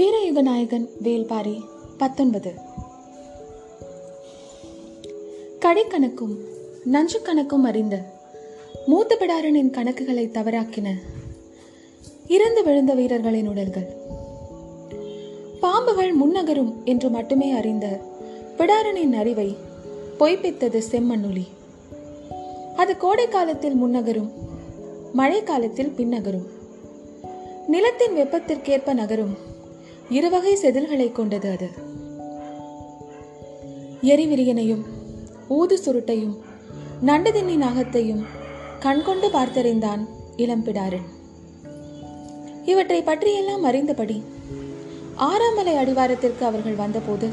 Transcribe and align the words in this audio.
வீரயுக 0.00 0.42
நாயகன் 0.42 0.88
வேல்பாரி 1.02 1.60
பத்தொன்பது. 1.98 2.54
கடைக்கணக்கும் 5.60 6.36
நஞ்சு 6.84 7.20
கணக்கும் 7.20 7.62
அறிந்த 7.62 8.04
மூத்த 8.86 9.16
பிடாரனின் 9.20 9.70
கணக்குகளை 9.70 10.24
தவறாக்கின 10.30 10.92
இறந்து 12.28 12.64
விழுந்த 12.64 12.94
வீரர்களின் 12.94 13.48
உடல்கள். 13.48 13.96
பாம்புகள் 15.60 16.12
முன்னகரும் 16.12 16.74
என்று 16.84 17.08
மட்டுமே 17.08 17.50
அறிந்த 17.50 18.00
பிடாரனின் 18.58 19.12
அறிவை 19.12 19.56
பொய்ப்பித்தது 20.18 20.82
செம்மண்ணுலி 20.90 21.46
அது 22.76 22.96
கோடை 22.96 23.28
காலத்தில் 23.28 23.74
முன்னகரும் 23.74 24.30
மழை 25.12 25.42
காலத்தில் 25.42 25.94
பின்னகரும். 25.96 26.46
நிலத்தின் 27.66 28.16
வெப்பத்திற்கேற்ப 28.16 28.94
நகரும் 28.94 29.48
இருவகை 30.10 30.56
செதில்களை 30.56 31.12
கொண்டது 31.12 31.50
அது. 31.50 31.68
எரிவிரியனையும் 34.02 34.82
ஊது 35.48 35.76
சுருட்டையும் 35.84 36.36
நண்டுதின்னி 37.06 37.56
நாகத்தையும் 37.56 38.22
கண்கொண்டு 38.78 39.28
பார்த்தறிந்தான் 39.28 40.06
இளம்பிடாரன் 40.36 41.06
இவற்றை 42.64 43.02
பற்றியெல்லாம் 43.02 43.64
அறிந்தபடி 43.64 44.22
ஆறாமலை 45.16 45.76
அடிவாரத்திற்கு 45.76 46.44
அவர்கள் 46.44 46.74
வந்தபோது 46.74 47.28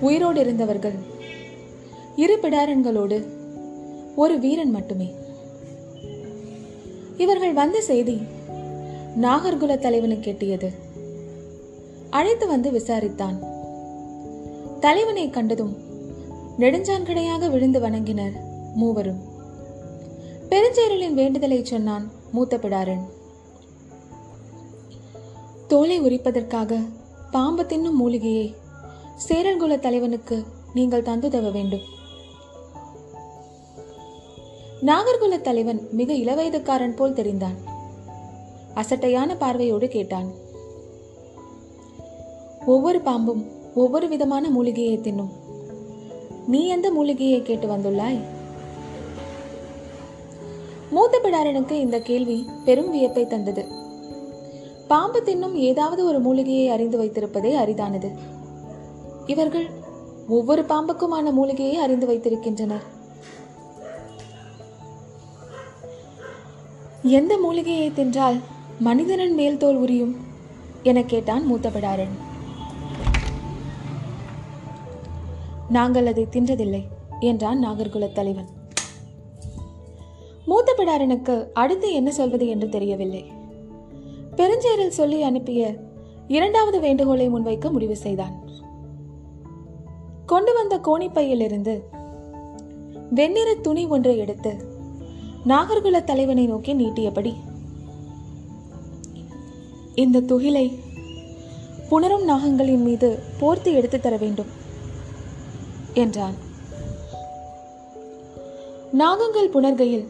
உயிரோடு 0.00 0.40
இருந்தவர்கள் 0.40 0.96
இரு 2.16 2.38
பிடாரன்களோடு 2.42 3.18
ஒரு 4.14 4.38
வீரன் 4.38 4.70
மட்டுமே. 4.70 5.14
இவர்கள் 7.16 7.52
வந்த 7.52 7.80
செய்தி 7.80 8.16
நாகர்குல 9.20 9.78
தலைவனுக்கு 9.78 10.30
எட்டியது. 10.30 10.70
அழைத்து 12.16 12.46
வந்து 12.46 12.70
விசாரித்தான். 12.70 13.36
தலைவனை 14.80 15.30
கண்டதும் 15.30 15.72
நெடுஞ்சான்கடையாக 16.58 17.50
விழுந்து 17.50 17.80
வணங்கினர் 17.80 18.36
மூவரும். 18.74 19.20
பெருஞ்சேரலின் 20.50 21.16
வேண்டுதலை 21.20 21.64
சொன்னான் 21.64 22.10
மூத்த 22.32 22.56
பிடாரன் 22.56 23.04
தோலை 25.68 25.98
உரிப்பதற்காக 26.00 26.78
பாம்பு 27.30 27.62
தின்னும் 27.62 27.98
மூலிகையை 28.00 28.54
சேரன்குல 29.28 29.78
தலைவனுக்கு 29.78 30.44
நீங்கள் 30.74 31.06
தந்துதவ 31.08 31.52
வேண்டும். 31.52 31.84
நாகர்குல 34.80 35.40
தலைவன் 35.40 35.80
மிக 35.90 36.12
இளவயதுக்காரன் 36.12 36.96
போல் 36.96 37.18
தெரிந்தான். 37.20 37.56
அசட்டையான 38.74 39.36
பார்வையோடு 39.36 39.88
கேட்டான். 39.88 40.28
ஒவ்வொரு 42.66 43.00
பாம்பும் 43.00 43.46
ஒவ்வொரு 43.74 44.08
விதமான 44.08 44.50
மூலிகையை 44.50 44.98
தின்னும். 44.98 45.30
நீ 46.46 46.66
எந்த 46.66 46.90
மூலிகையை 46.90 47.42
கேட்டு 47.42 47.66
வந்துள்ளாய்? 47.66 48.20
மூத்த 50.90 51.20
பிடாரனுக்கு 51.22 51.70
இந்த 51.70 52.00
கேள்வி 52.00 52.46
பெரும் 52.64 52.90
வியப்பை 52.90 53.26
தந்தது. 53.26 53.66
பாம்பு 54.88 55.22
தின்னும் 55.24 55.52
ஏதாவது 55.52 56.04
ஒரு 56.04 56.20
மூலிகையை 56.20 56.68
அறிந்து 56.68 57.02
வைத்திருப்பதே 57.02 57.54
அரிதானது. 57.54 58.10
இவர்கள் 59.26 59.70
ஒவ்வொரு 60.28 60.62
பாம்புக்குமான 60.62 61.32
மூலிகையை 61.32 61.76
அறிந்து 61.76 62.06
வைத்திருக்கின்றனர். 62.06 62.82
எந்த 67.02 67.38
மூலிகையை 67.38 67.90
தின்றால் 67.90 68.40
மனிதனின் 68.78 69.34
மேல் 69.34 69.56
தோல் 69.56 69.78
உரியும்? 69.80 70.16
என 70.82 71.02
கேட்டான் 71.02 71.46
மூத்த 71.46 71.68
பிடாரன். 71.68 72.25
நாங்கள் 75.68 76.06
அதை 76.06 76.26
தின்றதில்லை 76.30 76.82
என்றான் 77.20 77.64
நாகர்குலத் 77.64 78.12
தலைவன். 78.12 78.48
மூத்த 80.46 80.74
பிடாரனுக்கு 80.78 81.46
அடுத்து 81.52 81.92
என்ன 81.92 82.10
சொல்வது 82.10 82.48
என்று 82.48 82.68
தெரியவில்லை. 82.68 83.24
பெருஞ்சேரில் 84.36 84.88
சொல்லி 84.88 85.22
அனுப்பிய 85.22 85.74
இரண்டாவது 86.28 86.80
வேண்டுகோளை 86.80 87.30
முன்வைக்க 87.30 87.72
முடிவு 87.72 87.96
செய்தான். 87.96 88.50
கொண்டு 90.26 90.54
வந்த 90.54 90.78
கோணிப்பையிலிருந்து 90.78 91.80
வெண்ணிற 93.10 93.54
துணி 93.54 93.86
ஒன்றை 93.86 94.18
எடுத்து 94.18 94.56
நாகர்குல 95.46 96.04
தலைவனை 96.04 96.46
நோக்கி 96.46 96.74
நீட்டியபடி 96.74 97.34
இந்த 99.94 100.20
துகிலை 100.20 100.78
புணரும் 101.90 102.28
நாகங்களின் 102.28 102.82
மீது 102.82 103.18
போர்த்தி 103.38 103.72
எடுத்து 103.72 104.00
தர 104.00 104.16
வேண்டும். 104.16 104.64
என்றான். 105.96 106.36
நாகங்கள் 108.92 109.52
புணர்கையில் 109.54 110.06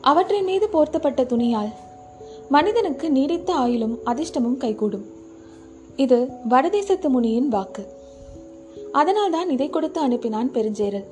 அவற்றின் 0.00 0.44
மீது 0.44 0.68
போர்த்தப்பட்ட 0.68 1.26
துணியால் 1.26 1.72
மனிதனுக்கு 2.48 3.10
நீடித்த 3.10 3.54
ஆயுளும் 3.54 3.96
அதிர்ஷ்டமும் 4.04 4.56
கைகூடும். 4.56 5.06
இது 5.96 6.18
வடதேசத்து 6.50 7.08
முனியின் 7.08 7.48
வாக்கு. 7.48 7.84
அதனால்தான் 8.92 9.50
இதை 9.50 9.70
கொடுத்து 9.70 10.08
அனுப்பினான் 10.08 10.52
பெருஞ்சேரல் 10.54 11.08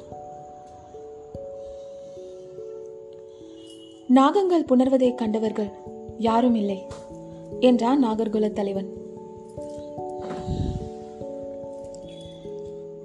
நாகங்கள் 4.15 4.69
புணர்வதை 4.69 5.15
கண்டவர்கள் 5.15 5.71
யாரும் 6.19 6.55
இல்லை 6.55 6.79
என்றான் 7.61 8.05
நாகர்குல 8.05 8.53
தலைவன். 8.53 8.91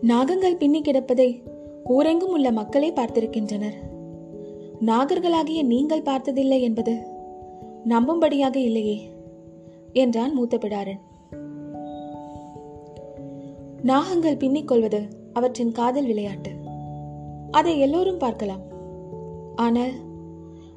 நாகங்கள் 0.02 0.58
பின்னி 0.58 0.82
கிடப்பதை 0.82 1.44
ஊரெங்கும் 1.90 2.32
உள்ள 2.32 2.52
மக்களே 2.52 2.92
பார்த்திருக்கின்றனர். 2.92 3.78
நாகர்களாகிய 4.86 5.64
நீங்கள் 5.64 6.02
பார்த்ததில்லை 6.02 6.62
என்பது 6.62 6.94
நம்பும்படியாக 7.86 8.56
இல்லையே 8.56 8.98
என்றான் 9.94 10.34
மூத்த 10.34 10.58
பிடாரன் 10.58 11.02
நாகங்கள் 13.84 14.38
பின்னிக்கொள்வது 14.38 15.02
அவற்றின் 15.34 15.72
காதல் 15.72 16.06
விளையாட்டு. 16.06 16.52
அதை 17.52 17.80
எல்லோரும் 17.80 18.18
பார்க்கலாம். 18.18 18.64
ஆனால் 19.56 19.92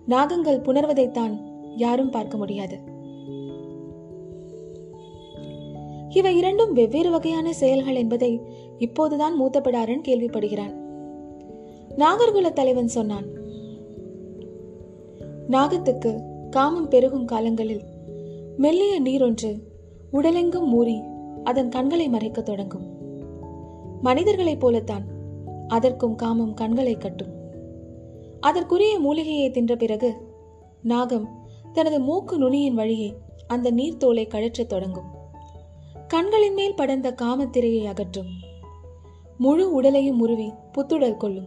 நாகங்கள் 0.09 0.65
புணர்வதைத்தான் 0.67 1.35
யாரும் 1.77 2.11
பார்க்க 2.11 2.37
முடியாது. 2.37 2.79
இவை 6.11 6.37
இரண்டும் 6.37 6.73
வெவ்வேறு 6.73 7.11
வகையான 7.11 7.53
செயல்கள் 7.53 7.95
என்பதை 7.95 8.41
இப்போதுதான் 8.79 9.37
மூத்த 9.37 9.61
பிடாரன் 9.61 10.01
கேள்விப்படுகிறான். 10.09 10.83
நாகர்குல 11.97 12.53
தலைவன் 12.53 12.89
சொன்னான் 12.89 13.27
நாகத்துக்கு 15.49 16.23
காமம் 16.51 16.89
பெருகும் 16.89 17.25
காலங்களில் 17.25 17.83
மெல்லிய 18.57 19.03
நீரொன்று 19.03 19.61
உடலெங்கும் 20.13 20.67
மூறி 20.67 21.03
அதன் 21.45 21.69
கண்களை 21.69 22.09
மறைக்க 22.09 22.43
தொடங்கும். 22.43 22.87
மனிதர்களைப் 24.03 24.61
போலத்தான் 24.61 25.05
அதற்கும் 25.69 26.15
காமம் 26.15 26.55
கண்களை 26.55 26.95
கட்டும். 26.95 27.33
அதற்குரிய 28.41 28.99
மூலிகையை 28.99 29.51
தின்ற 29.51 29.77
பிறகு 29.77 30.15
நாகம் 30.83 31.29
தனது 31.73 32.01
மூக்கு 32.01 32.39
நுனியின் 32.39 32.75
வழியே 32.75 33.15
அந்த 33.47 33.73
நீர்த்தோலை 33.73 34.29
கழற்றத் 34.29 34.67
தொடங்கும். 34.67 35.13
கண்களின் 36.09 36.55
மேல் 36.55 36.75
படர்ந்த 36.75 37.15
காமத்திரையை 37.23 37.85
அகற்றும். 37.85 38.53
முழு 39.39 39.73
உடலையும் 39.73 40.21
உருவி 40.21 40.53
புத்துடல் 40.73 41.17
கொள்ளும். 41.17 41.47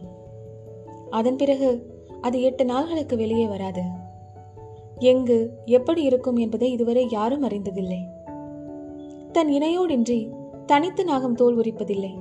அதன் 1.10 1.36
பிறகு 1.36 1.86
அது 2.20 2.42
எட்டு 2.42 2.64
நாள்களுக்கு 2.64 3.16
வெளியே 3.16 3.46
வராது. 3.46 3.82
எங்கு 4.98 5.50
எப்படி 5.64 6.02
இருக்கும் 6.02 6.36
என்பதை 6.36 6.72
இதுவரை 6.72 7.06
யாரும் 7.10 7.42
அறிந்ததில்லை. 7.42 7.98
தன் 9.32 9.48
இணையோடின்றி 9.48 10.30
தனித்து 10.66 11.04
நாகம் 11.04 11.34
தோல் 11.34 11.58
உரிப்பதில்லை. 11.58 12.14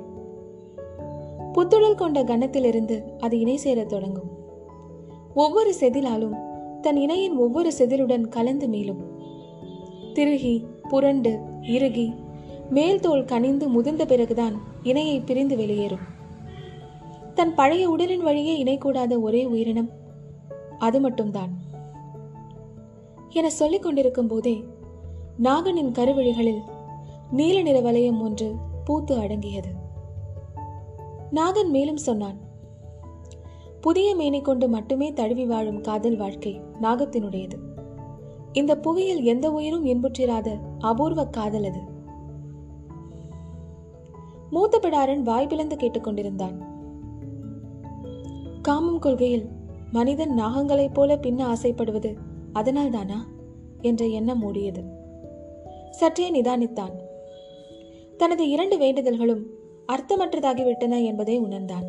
புத்துடல் 1.53 1.95
கொண்ட 1.95 2.23
கணத்திலிருந்து 2.23 3.03
அது 3.19 3.39
இணை 3.39 3.59
சேரத் 3.63 3.89
தொடங்கும். 3.89 4.29
ஒவ்வொரு 5.35 5.73
செதிலாலும் 5.79 6.35
தன் 6.81 6.95
இணையின் 6.95 7.37
ஒவ்வொரு 7.37 7.71
செதிலுடன் 7.77 8.27
கலந்து 8.27 8.67
மீளும். 8.67 9.05
திருகி 10.13 10.65
புரண்டு 10.89 11.39
இறுகி 11.61 12.13
மேல் 12.69 12.99
தோல் 12.99 13.25
கனிந்து 13.25 13.69
முதிர்ந்த 13.69 14.05
பிறகுதான் 14.05 14.61
இணையை 14.87 15.19
பிரிந்து 15.19 15.55
வெளியேறும். 15.55 16.05
தன் 17.33 17.55
பழைய 17.55 17.89
உடலின் 17.89 18.23
வழியே 18.23 18.53
இணைக்கூடாத 18.63 19.21
ஒரே 19.21 19.45
உயிரினம் 19.45 19.89
அது 20.79 20.99
மட்டும்தான். 20.99 21.51
என 23.29 23.49
சொல்லிக் 23.49 23.83
கொண்டிருக்கும் 23.83 24.27
போதே 24.27 24.63
நாகனின் 25.43 25.91
கருவழிகளில் 25.91 26.61
நீல 27.31 27.61
நிற 27.61 27.79
வளையம் 27.79 28.21
ஒன்று 28.21 28.55
பூத்து 28.85 29.15
அடங்கியது. 29.15 29.69
நாகன் 31.31 31.69
மேலும் 31.69 31.97
சொன்னான் 31.97 32.37
புதிய 33.81 34.15
மேனை 34.15 34.41
கொண்டு 34.41 34.67
மட்டுமே 34.67 35.13
தழுவி 35.13 35.45
வாழும் 35.45 35.81
காதல் 35.81 36.17
வாழ்க்கை 36.17 36.61
நாகத்தினுடையது. 36.81 37.57
இந்த 38.53 38.77
புவியில் 38.77 39.21
எந்த 39.23 39.51
உயிரும் 39.51 39.85
இன்புற்றிராத 39.85 40.59
அபூர்வ 40.79 41.25
காதல் 41.25 41.63
அது. 41.63 41.81
மூத்த 44.49 44.79
பிடாரன் 44.81 45.21
வாய்பிளந்து 45.25 45.75
கேட்டுக்கொண்டிருந்தான். 45.75 46.65
காமம் 48.61 48.99
கொள்கையில் 48.99 49.45
மனிதன் 49.91 50.39
நாகங்களைப் 50.39 50.93
போல 50.93 51.15
பின்ன 51.15 51.41
ஆசைப்படுவது 51.41 52.15
அதனால்தானா? 52.53 53.15
என்ற 53.81 54.05
எண்ணம் 54.05 54.41
மூடியது. 54.41 54.83
சற்றே 55.91 56.41
நிதானித்தான். 56.41 56.91
தனது 58.17 58.49
இரண்டு 58.49 58.77
வேண்டுதல்களும் 58.77 59.45
அர்த்தமற்றதாகிவிட்டன 59.87 61.05
என்பதை 61.05 61.37
உணர்ந்தான். 61.37 61.85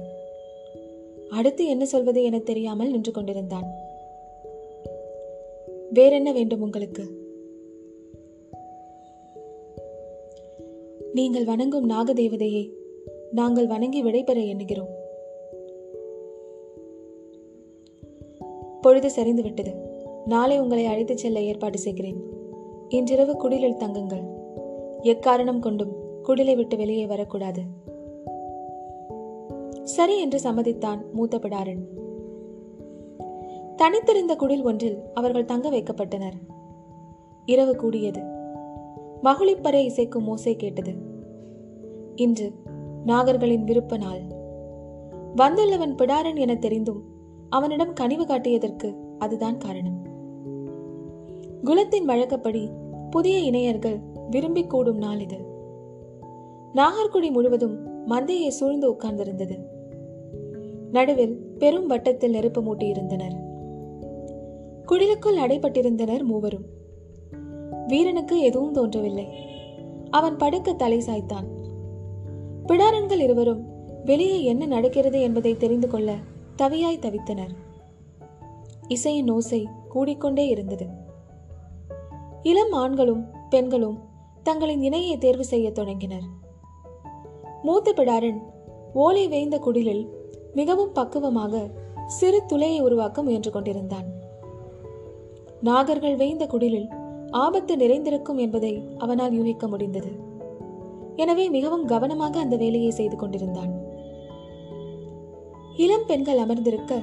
அடுத்து 1.30 1.66
என்ன 1.66 1.84
சொல்வது 1.84 2.22
என 2.22 2.38
தெரியாமல் 2.38 2.90
நின்று 2.90 3.12
கொண்டிருந்தான். 3.12 3.64
வேறென்ன 5.90 6.32
வேண்டும் 6.32 6.60
உங்களுக்கு? 6.60 7.17
நீங்கள் 11.12 11.44
வணங்கும் 11.44 11.90
நாகதேவதையை 11.90 12.70
நாங்கள் 13.32 13.66
வணங்கி 13.66 14.04
விடைபெற 14.04 14.46
எண்ணுகிறோம். 14.46 14.88
பொழுது 18.80 19.10
சரிந்து 19.10 19.42
விட்டது 19.42 19.74
நாளை 20.26 20.60
உங்களை 20.60 20.86
அழைத்துச் 20.86 21.16
செல்ல 21.16 21.40
ஏற்பாடு 21.40 21.78
செய்கிறேன். 21.78 22.22
இன்றிரவு 22.88 23.36
குடிலில் 23.36 23.76
தங்குங்கள். 23.76 24.24
எக்காரணம் 25.02 25.58
கொண்டும் 25.58 25.92
குடிலை 26.22 26.56
விட்டு 26.56 26.76
வெளியே 26.76 27.06
வரக்கூடாது. 27.06 27.62
சரி 29.82 30.20
என்று 30.20 30.38
சம்மதித்தான் 30.38 30.98
மூத்த 31.12 31.38
பிடாரன் 31.38 31.82
தனித்திருந்த 33.76 34.36
குடில் 34.36 34.62
ஒன்றில் 34.62 34.98
அவர்கள் 35.14 35.44
தங்க 35.44 35.70
வைக்கப்பட்டனர். 35.70 36.38
இரவு 37.44 37.76
கூடியது. 37.76 38.36
மகளிப்பறை 39.22 39.84
இசைக்கும் 39.84 40.26
ஓசை 40.26 40.56
கேட்டது. 40.56 40.92
இன்று 42.14 42.52
நாகர்களின் 43.06 43.64
விருப்ப 43.64 43.96
நாள். 43.96 44.20
வந்துள்ளவன் 45.36 45.94
பிடாரன் 45.94 46.36
என 46.36 46.56
தெரிந்தும் 46.56 47.02
அவனிடம் 47.48 47.92
கனிவு 47.92 48.24
காட்டியதற்கு 48.24 48.94
அதுதான் 49.18 49.58
காரணம். 49.58 50.06
குலத்தின் 51.64 52.04
வழக்கப்படி 52.04 52.68
புதிய 53.10 53.38
இணையர்கள் 53.38 54.00
விரும்பி 54.30 54.66
கூடும் 54.66 54.98
நாள் 54.98 55.20
இது. 55.20 55.36
நாகர்குடி 56.74 57.30
முழுவதும் 57.30 58.06
மந்தையை 58.06 58.48
சூழ்ந்து 58.48 58.92
உட்கார்ந்திருந்தது. 58.92 59.58
நடுவில் 60.90 61.36
பெரும் 61.58 61.86
வட்டத்தில் 61.86 62.30
நெருப்பு 62.30 62.62
மூட்டியிருந்தனர். 62.62 63.36
குடிலுக்குள் 64.86 65.38
அடைபட்டிருந்தனர் 65.38 66.22
மூவரும். 66.22 66.76
வீரனுக்கு 67.88 68.38
எதுவும் 68.38 68.72
தோன்றவில்லை. 68.72 69.26
அவன் 70.10 70.36
படுக்க 70.36 70.72
தலை 70.72 70.98
சாய்த்தான். 70.98 71.46
பிடாரன்கள் 72.66 73.18
இருவரும் 73.18 73.62
வெளியே 74.04 74.42
என்ன 74.42 74.66
நடக்கிறது 74.66 75.20
என்பதை 75.20 75.56
தெரிந்து 75.56 75.88
கொள்ள 75.88 76.14
தவியாய் 76.58 76.98
தவித்தனர். 76.98 77.54
இசையின் 78.88 79.30
ஓசை 79.30 79.68
கூடிக்கொண்டே 79.94 80.48
இருந்தது. 80.48 80.86
இளம் 82.42 82.72
ஆண்களும் 82.72 83.26
பெண்களும் 83.50 83.98
தங்களின் 84.42 84.82
இணையை 84.82 85.18
தேர்வு 85.18 85.44
செய்ய 85.44 85.70
தொடங்கினர். 85.70 86.26
மூத்த 87.62 87.92
பிடாரன் 87.96 88.38
ஓலை 88.94 89.28
வேய்ந்த 89.28 89.58
குடிலில் 89.58 90.08
மிகவும் 90.54 90.92
பக்குவமாக 90.92 91.70
சிறு 92.06 92.42
துளையை 92.46 92.80
உருவாக்க 92.80 93.22
முயன்று 93.22 93.50
கொண்டிருந்தான். 93.50 94.06
நாகர்கள் 95.64 96.16
வேய்ந்த 96.16 96.46
குடிலில் 96.46 96.88
ஆபத்து 97.30 97.76
நிறைந்திருக்கும் 97.76 98.38
என்பதை 98.38 98.82
அவனால் 98.98 99.32
யூகிக்க 99.32 99.68
முடிந்தது. 99.68 100.10
எனவே 101.16 101.48
மிகவும் 101.48 101.84
கவனமாக 101.84 102.40
அந்த 102.40 102.56
வேலையை 102.56 102.90
செய்து 102.90 103.16
கொண்டிருந்தான். 103.16 103.72
இளம் 105.76 106.06
பெண்கள் 106.06 106.38
அமர்ந்திருக்க 106.38 107.02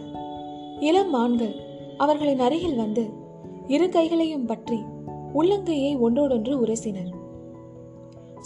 இளம் 0.80 1.14
ஆண்கள் 1.14 1.56
அவர்களின் 1.98 2.40
அருகில் 2.40 2.76
வந்து 2.76 3.10
இரு 3.68 3.90
கைகளையும் 3.90 4.46
பற்றி 4.46 4.84
உள்ளங்கையை 5.34 6.00
ஒன்றோடொன்று 6.00 6.66
உரசினர். 6.66 7.14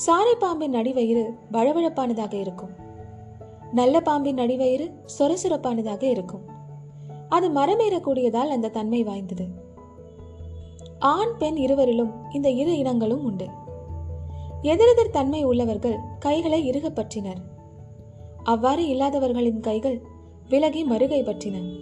சாரை 0.08 0.34
பாம்பின் 0.40 0.74
அடிவயிறு 0.74 1.34
வழவழப்பானதாக 1.52 2.34
இருக்கும். 2.34 2.70
நல்ல 3.72 4.00
பாம்பின் 4.00 4.38
அடிவயிறு 4.38 4.92
சொரசுரப்பானதாக 5.20 6.04
இருக்கும். 6.04 6.46
அது 7.30 7.50
மரமேறக்கூடியதால் 7.50 8.48
அந்த 8.48 8.68
தன்மை 8.68 9.04
வாய்ந்தது. 9.04 9.68
ஆண் 11.00 11.38
பெண் 11.38 11.57
இருவரிலும் 11.57 12.12
இந்த 12.31 12.50
இரு 12.50 12.78
இனங்களும் 12.78 13.24
உண்டு. 13.24 13.48
எதிரெதிர் 14.62 15.10
தன்மை 15.10 15.44
உள்ளவர்கள் 15.44 16.00
கைகளை 16.19 16.69
இறுக 16.69 16.90
பற்றினர் 16.90 17.42
அவ்வாறு 18.44 18.84
இல்லாதவர்களின் 18.84 19.60
கைகள் 19.60 20.01
விலகி 20.50 20.86
மறுகை 20.90 21.24
பற்றின 21.24 21.78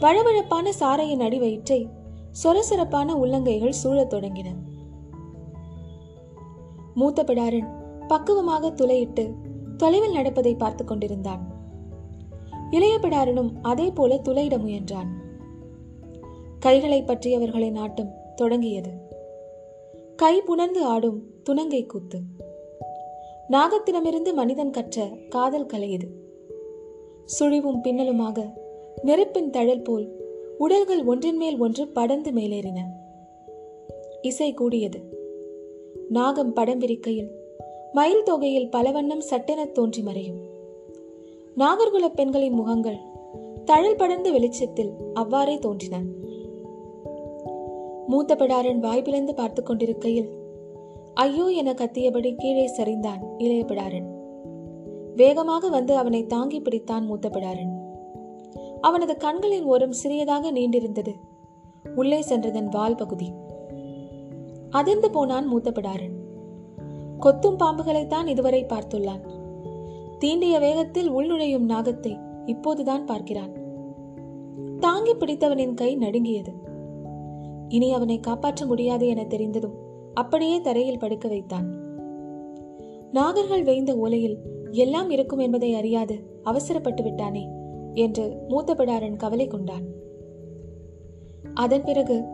வழவழப்பான 0.00 0.68
சாரையின் 0.68 1.20
அடிவயிற்றை 1.20 1.88
சொரசொரப்பான 2.44 3.14
உள்ளங்கைகள் 3.14 3.68
சூழத் 3.68 4.14
தொடங்கின. 4.14 4.46
மூத்த 6.94 7.22
பிடாரன் 7.22 7.68
பக்குவமாக 8.08 8.70
துளையிட்டு 8.70 9.34
தொலைவில் 9.76 10.12
நடப்பதை 10.12 10.54
பார்த்து 10.54 10.84
கொண்டிருந்தான். 10.84 11.54
இளைய 12.70 12.98
பிடாரனும் 12.98 13.52
அதே 13.62 13.90
போல 13.90 14.20
துளையிட 14.24 14.58
முயன்றான். 14.58 15.15
கைகளை 16.66 17.02
பற்றியவர்களின் 17.02 17.76
ஆட்டம் 17.76 18.12
தொடங்கியது. 18.36 18.90
கை 20.16 20.40
புணர்ந்து 20.40 20.84
ஆடும் 20.84 21.22
துணங்கை 21.42 21.86
கூத்து. 21.86 22.18
நாகத்திடமிருந்து 23.50 24.34
மனிதன் 24.34 24.70
கற்ற 24.70 25.08
காதல் 25.28 25.66
கலை 25.66 25.90
இது. 25.90 26.08
சுழிவும் 27.38 27.80
பின்னலுமாக 27.82 28.44
நெருப்பின் 29.02 29.50
தழல் 29.50 29.82
போல் 29.82 30.08
உடல்கள் 30.58 31.04
ஒன்றின் 31.04 31.36
மேல் 31.36 31.58
ஒன்று 31.58 31.88
படர்ந்து 31.88 32.30
மேலேறின. 32.30 32.78
இசை 34.22 34.54
கூடியது. 34.54 35.00
நாகம் 36.08 36.52
படம் 36.52 36.80
விரிக்கையில் 36.80 37.30
மயில் 37.92 38.22
தொகையில் 38.22 38.70
பல 38.70 38.90
வண்ணம் 38.90 39.20
சட்டென 39.20 39.64
தோன்றி 39.64 40.02
மறையும். 40.02 40.40
நாகர்குல 41.56 42.08
பெண்களின் 42.14 42.54
முகங்கள் 42.54 42.98
தழல் 43.64 43.96
படர்ந்த 43.96 44.30
வெளிச்சத்தில் 44.30 44.90
அவ்வாறே 45.14 45.58
தோன்றின. 45.58 46.24
மூத்த 48.06 48.34
பிடாரன் 48.34 48.78
வாய் 48.78 49.02
பார்த்து 49.34 49.62
கொண்டிருக்கையில் 49.62 50.28
ஐயோ 51.14 51.44
என 51.44 51.72
கத்தியபடி 51.72 52.36
கீழே 52.36 52.66
சரிந்தான் 52.66 53.22
இளைய 53.38 53.64
பிடாரன். 53.64 54.08
வேகமாக 55.16 55.68
வந்து 55.68 55.96
அவனை 55.96 56.26
தாங்கி 56.26 56.60
பிடித்தான் 56.60 57.00
மூத்த 57.00 57.28
பிடாரன். 57.28 57.72
அவனது 58.80 59.16
கண்களின் 59.16 59.64
ஓரம் 59.64 59.92
சிறியதாக 59.92 60.52
நீண்டிருந்தது. 60.52 61.14
உள்ளே 61.96 62.20
சென்றதன் 62.20 62.68
வால் 62.70 62.94
பகுதி. 62.94 63.32
அதிர்ந்து 64.70 65.10
போனான் 65.10 65.46
மூத்த 65.46 65.70
பிடாரன். 65.70 66.16
கொத்தும் 67.20 67.58
பாம்புகளைத்தான் 67.58 68.26
இதுவரை 68.26 68.64
பார்த்துள்ளான். 68.64 69.20
தீண்டிய 70.18 70.58
வேகத்தில் 70.58 71.12
உள்நுழையும் 71.12 71.68
நாகத்தை 71.68 72.20
இப்போதுதான் 72.46 73.04
பார்க்கிறான். 73.04 73.52
தாங்கி 74.80 75.14
பிடித்தவனின் 75.14 75.74
கை 75.74 75.96
நடுங்கியது. 75.96 76.65
இனி 77.68 77.92
அவனை 77.92 78.20
காப்பாற்ற 78.20 78.66
முடியாது 78.66 79.06
என 79.06 79.24
தெரிந்ததும் 79.24 79.74
அப்படியே 80.14 80.60
தரையில் 80.60 80.98
படுக்க 80.98 81.28
வைத்தான். 81.28 81.74
நாகர்கள் 83.12 83.64
வேய்ந்த 83.64 83.94
ஓலையில் 83.94 84.36
எல்லாம் 84.70 85.10
இருக்கும் 85.10 85.38
என்பதை 85.38 85.74
அறியாது 85.74 86.40
அவசரப்பட்டு 86.42 87.02
விட்டானே 87.02 87.48
என்று 87.94 88.36
மூத்த 88.48 88.74
பிடாரன் 88.74 89.16
கவலை 89.16 89.46
கொண்டான். 89.46 89.84
அதன் 91.54 91.84
பிறகு 91.84 92.24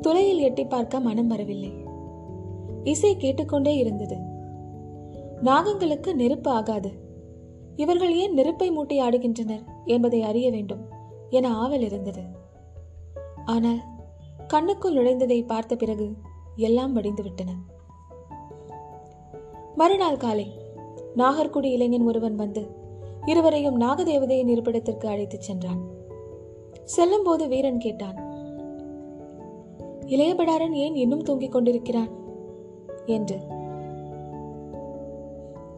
துளையில் 0.00 0.38
எட்டி 0.38 0.64
பார்க்க 0.64 1.00
மனம் 1.00 1.26
வரவில்லை. 1.26 1.72
இசை 2.84 3.16
கேட்டுக்கொண்டே 3.16 3.76
இருந்தது. 3.76 4.16
நாகங்களுக்கு 5.44 6.14
நெருப்பு 6.14 6.50
ஆகாது. 6.50 6.90
இவர்கள் 7.76 8.14
ஏன் 8.14 8.32
நெருப்பை 8.32 8.70
மூட்டி 8.70 9.00
ஆடுகின்றனர் 9.00 9.62
என்பதை 9.84 10.22
அறிய 10.22 10.50
வேண்டும் 10.50 10.80
என 11.30 11.54
ஆவல் 11.54 11.80
இருந்தது. 11.80 12.22
ஆனால் 13.44 13.89
கண்ணுக்குள் 14.52 14.94
நுழைந்ததை 14.94 15.46
பார்த்த 15.46 15.76
பிறகு 15.76 16.12
எல்லாம் 16.56 16.92
வடிந்து 16.92 17.22
விட்டன 17.22 17.50
மறுநாள் 19.74 20.16
காலை 20.16 20.46
நாகர்குடி 21.16 21.64
இளைஞன் 21.64 22.06
ஒருவன் 22.06 22.34
வந்து 22.34 22.68
இருவரையும் 23.24 23.80
நாகதேவதையின் 23.80 24.48
இருப்பிடத்திற்கு 24.48 25.08
அழைத்துச் 25.08 25.40
சென்றான். 25.40 25.80
செல்லும் 26.84 27.22
போது 27.22 27.48
வீரன் 27.48 27.78
கேட்டான் 27.78 28.16
இளையபடாரன் 30.06 30.72
ஏன் 30.72 30.94
இன்னும் 30.94 31.22
தூங்கிக் 31.22 31.52
கொண்டிருக்கிறான்? 31.52 32.10
என்று. 33.06 33.40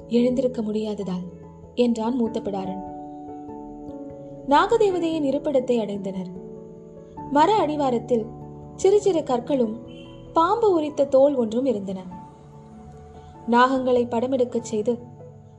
எழுந்திருக்க 0.09 0.63
முடியாததால் 0.63 1.27
என்றான் 1.75 2.17
மூத்த 2.17 2.41
பிடாரன் 2.41 2.85
நாகதேவதையின் 4.49 5.27
இருப்பிடத்தை 5.27 5.77
அடைந்தனர். 5.77 6.31
மர 7.31 7.55
அடிவாரத்தில் 7.55 8.41
சிறு 8.77 9.01
சிறு 9.01 9.21
கற்களும் 9.21 9.75
பாம்பு 10.33 10.81
உரித்த 10.81 11.09
தோல் 11.09 11.35
ஒன்றும் 11.35 11.65
இருந்தன. 11.65 12.01
நாகங்களை 13.51 14.07
படமெடுக்கச் 14.07 14.69
செய்து 14.71 14.99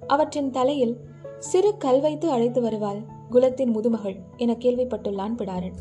அவற்றின் 0.08 0.52
தலையில் 0.52 1.00
சிறு 1.40 1.78
கல் 1.78 2.02
வைத்து 2.02 2.30
அழைத்து 2.30 2.62
வருவாள் 2.62 3.00
குலத்தின் 3.30 3.78
முதுமகள் 3.78 4.18
என 4.38 4.54
கேள்விப்பட்டுள்ளான் 4.54 5.36
பிடாரன். 5.36 5.78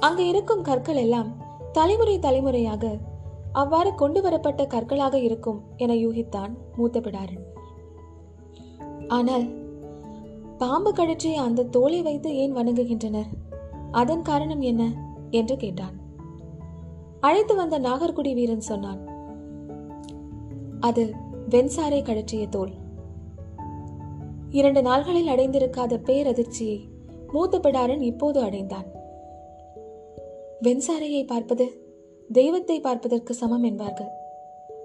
அங்கு 0.00 0.28
இருக்கும் 0.28 0.62
கற்கள் 0.62 0.96
எல்லாம் 0.96 1.36
தலைமுறை 1.72 2.18
தலைமுறையாக 2.18 2.96
அவ்வாறு 3.52 3.94
கொண்டு 3.94 4.22
வரப்பட்ட 4.22 4.66
கற்களாக 4.66 5.18
இருக்கும் 5.18 5.62
என 5.76 5.94
யூகித்தான் 5.94 6.54
மூத்த 6.76 7.00
பிடாரன். 7.00 7.44
ஆனால் 9.08 9.46
பாம்பு 10.58 10.92
கழற்றிய 10.92 11.34
அந்த 11.34 11.62
தோலை 11.62 12.02
வைத்து 12.02 12.36
ஏன் 12.36 12.56
வணங்குகின்றனர்? 12.56 13.30
அதன் 13.90 14.22
காரணம் 14.22 14.60
என்ன? 14.60 14.92
என்று 15.30 15.56
கேட்டான். 15.56 15.96
அழைத்து 17.20 17.54
வந்த 17.54 17.78
நாகர்குடி 17.78 18.34
வீரன் 18.34 18.60
சொன்னான் 18.60 19.06
அது 20.80 21.12
வெண்சாரை 21.50 22.02
கழற்றிய 22.02 22.48
தோல். 22.48 22.70
இரண்டு 24.50 24.82
நாள்களில் 24.82 25.28
அடைந்திருக்காத 25.28 25.98
பேரதிர்ச்சியை 26.06 26.80
மூத்த 27.32 27.58
பிடாரன் 27.58 28.00
இப்போது 28.00 28.40
அடைந்தான். 28.40 28.86
வெண்சாரையை 30.62 31.26
பார்ப்பது 31.26 31.96
தெய்வத்தை 32.32 32.80
பார்ப்பதற்கு 32.80 33.34
சமம் 33.34 33.62
என்பார்கள். 33.62 34.08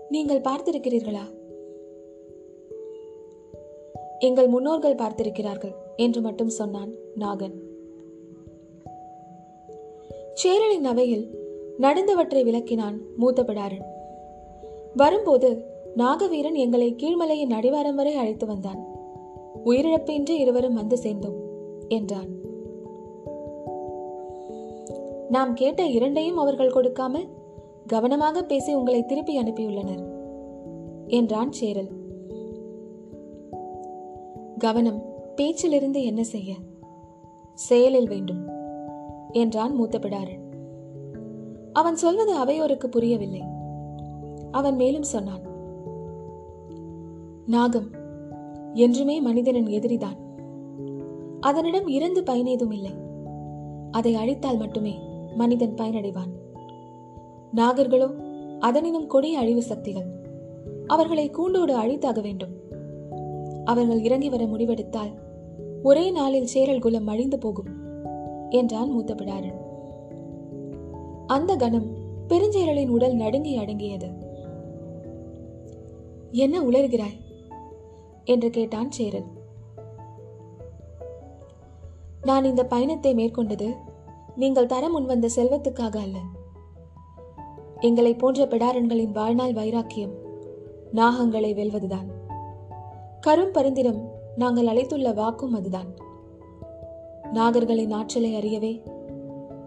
நீங்கள் 0.09 0.41
பார்த்திருக்கிறீர்களா? 0.41 1.33
எங்கள் 4.19 4.47
முன்னோர்கள் 4.47 4.95
பார்த்திருக்கிறார்கள் 4.95 5.75
என்று 5.95 6.21
மட்டும் 6.21 6.49
சொன்னான் 6.49 6.91
நாகன். 7.19 7.55
சேரலின் 10.33 10.83
அவையில் 10.83 11.29
நடந்தவற்றை 11.77 12.43
விளக்கினான் 12.43 12.97
மூத்த 13.17 13.43
பிடாரன் 13.43 13.91
வரும்போது 14.95 15.65
நாகவீரன் 15.97 16.53
எங்களை 16.53 16.95
கீழ்மலையின் 16.97 17.53
அடிவாரம் 17.53 17.95
வரை 17.95 18.15
அழைத்து 18.15 18.45
வந்தான். 18.45 18.85
உயிரிழப்பின்றி 19.65 20.29
இருவரும் 20.29 20.73
வந்து 20.73 20.97
சேர்ந்தோம் 20.97 21.35
என்றான். 21.87 22.29
நாம் 25.29 25.53
கேட்ட 25.53 25.85
இரண்டையும் 25.85 26.37
அவர்கள் 26.37 26.71
கொடுக்காமல் 26.71 27.27
கவனமாக 27.87 28.43
பேசி 28.43 28.73
உங்களை 28.73 29.05
திருப்பி 29.05 29.37
அனுப்பியுள்ளனர் 29.37 30.03
என்றான் 31.07 31.51
சேரல். 31.51 31.89
கவனம் 34.57 35.01
பேச்சிலிருந்து 35.35 36.03
என்ன 36.03 36.23
செய்ய? 36.23 36.53
செயலில் 37.53 38.07
வேண்டும். 38.07 38.52
என்றான் 39.33 39.75
மூத்த 39.75 39.99
பிடாரன் 39.99 40.41
அவன் 41.73 41.95
சொல்வது 41.95 42.37
அவையோருக்கு 42.37 42.85
புரியவில்லை. 42.85 43.43
அவன் 44.51 44.75
மேலும் 44.75 45.03
சொன்னான் 45.03 45.41
நாகம் 47.45 47.89
என்றுமே 48.73 49.21
மனிதனின் 49.21 49.65
எதிரிதான். 49.65 50.17
அதனிடம் 51.39 51.87
இறந்து 51.87 52.21
பயனேதும் 52.21 52.73
இல்லை. 52.73 52.91
அதை 53.91 54.15
அழித்தால் 54.15 54.57
மட்டுமே 54.57 54.99
மனிதன் 55.35 55.73
பயனடைவான். 55.73 56.31
நாகர்களோ 57.55 58.15
அதனினும் 58.59 59.07
கொடிய 59.07 59.37
அழிவு 59.37 59.61
சக்திகள். 59.61 60.05
அவர்களை 60.87 61.29
கூண்டோடு 61.29 61.77
அழித்தாக 61.77 62.21
வேண்டும். 62.21 62.51
அவர்கள் 63.65 64.03
இறங்கி 64.03 64.29
வர 64.29 64.43
முடிவெடுத்தால் 64.43 65.13
ஒரே 65.83 66.11
நாளில் 66.11 66.45
சேரல் 66.45 66.79
குலம் 66.79 67.07
அழிந்து 67.07 67.37
போகும். 67.37 67.82
என்றான் 68.53 68.89
மூத்த 68.89 69.13
பிடாரன் 69.13 69.59
அந்த 71.27 71.55
கணம் 71.55 71.87
பெருஞ்சேரலின் 72.27 72.87
உடல் 72.87 73.13
நடுங்கி 73.13 73.55
அடங்கியது. 73.55 74.09
என்ன 76.31 76.61
உளறுகிறாய்? 76.61 77.19
என்று 78.23 78.49
கேட்டான் 78.49 78.91
சேரல் 78.91 79.25
நான் 82.21 82.43
இந்த 82.43 82.65
பயணத்தை 82.65 83.13
மேற்கொண்டது 83.15 83.75
நீங்கள் 84.35 84.65
தர 84.65 84.89
முன்வந்த 84.89 85.29
செல்வத்துக்காக 85.35 85.97
அல்ல. 85.97 86.17
எங்களை 87.79 88.13
போன்ற 88.13 88.45
பிடாரன்களின் 88.45 89.11
வாழ்நாள் 89.11 89.53
வைராக்கியம் 89.53 90.13
நாகங்களை 90.93 91.53
வெல்வதுதான். 91.53 92.09
கரும் 93.27 93.55
பருந்திடம் 93.55 94.01
நாங்கள் 94.35 94.67
அழைத்துள்ள 94.67 95.11
வாக்கும் 95.11 95.53
அதுதான். 95.53 96.02
நாகர்களின் 97.33 97.91
ஆற்றலை 97.91 98.33
அறியவே 98.33 98.81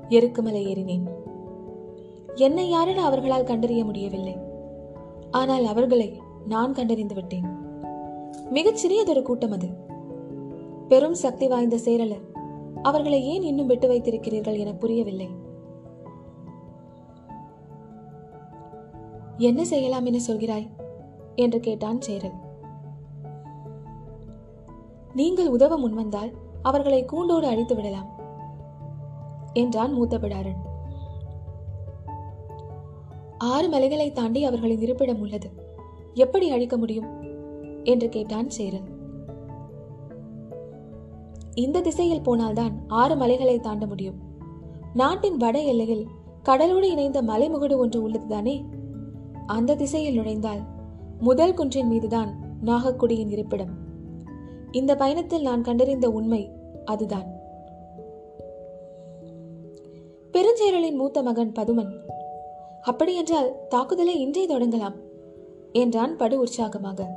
எருக்குமலை 0.09 0.67
ஏறினேன். 0.67 1.03
என்னை 2.35 2.73
யாரென 2.73 2.95
அவர்களால் 2.95 3.45
கண்டறிய 3.45 3.85
முடியவில்லை. 3.85 4.37
ஆனால் 5.31 5.65
அவர்களை 5.65 6.21
நான் 6.47 6.73
கண்டறிந்து 6.73 7.15
விட்டேன். 7.15 7.45
மிகச் 8.51 8.87
சிறியதொரு 8.87 9.23
கூட்டம் 9.23 9.51
அது. 9.51 9.69
பெரும் 10.89 11.15
சக்தி 11.15 11.49
வாய்ந்த 11.49 11.77
சேரலர் 11.77 12.35
அவர்களை 12.83 13.25
ஏன் 13.25 13.43
இன்னும் 13.43 13.67
விட்டு 13.67 13.89
வைத்திருக்கிறீர்கள் 13.89 14.59
என 14.59 14.73
புரியவில்லை. 14.73 15.29
என்ன 19.37 19.65
செய்யலாம் 19.65 20.05
என 20.05 20.19
சொல்கிறாய்? 20.29 20.67
என்று 21.35 21.61
கேட்டான் 21.61 22.01
சேரல். 22.01 22.45
நீங்கள் 25.13 25.49
உதவ 25.49 25.79
முன்வந்தால் 25.79 26.33
அவர்களை 26.67 27.05
கூண்டோடு 27.05 27.47
அழித்து 27.47 27.75
விடலாம் 27.75 28.09
என்றான் 29.53 29.93
மூத்த 29.93 30.19
பிடாரன் 30.19 30.65
ஆறு 33.39 33.69
மலைகளை 33.69 34.13
தாண்டி 34.13 34.45
அவர்களின் 34.45 34.81
இருப்பிடம் 34.81 35.21
உள்ளது. 35.21 35.51
எப்படி 36.15 36.51
அழிக்க 36.51 36.77
முடியும்? 36.77 37.07
என்று 37.85 38.09
கேட்டான் 38.09 38.51
சேரன். 38.51 38.89
இந்த 41.55 41.81
திசையில் 41.81 42.23
போனால்தான் 42.23 42.85
ஆறு 42.89 43.17
மலைகளை 43.17 43.61
தாண்ட 43.61 43.87
முடியும். 43.87 44.15
நாட்டின் 44.95 45.37
வட 45.37 45.63
எல்லையில் 45.63 46.07
கடலோடு 46.43 46.91
இணைந்த 46.91 47.23
மலைமுகடு 47.23 47.77
ஒன்று 47.77 48.09
உள்ளதுதானே 48.09 48.65
அந்த 49.47 49.75
திசையில் 49.75 50.15
நுழைந்தால் 50.15 50.61
முதல் 51.19 51.55
குன்றின் 51.55 51.87
மீதுதான் 51.87 52.35
நாகக்குடியின் 52.65 53.31
இருப்பிடம். 53.31 53.85
இந்த 54.71 54.95
பயணத்தில் 54.95 55.43
நான் 55.43 55.63
கண்டறிந்த 55.63 56.11
உண்மை 56.11 56.56
அதுதான். 56.87 57.29
பெருஞ்சேரலின் 60.33 60.95
மூத்த 60.95 61.23
மகன் 61.23 61.53
பதுமன் 61.53 61.93
அப்படியென்றால் 62.83 63.55
தாக்குதலை 63.69 64.21
இன்றே 64.21 64.47
தொடங்கலாம் 64.47 64.97
என்றான் 65.73 66.17
படு 66.17 66.39
உற்சாகமாக. 66.39 67.09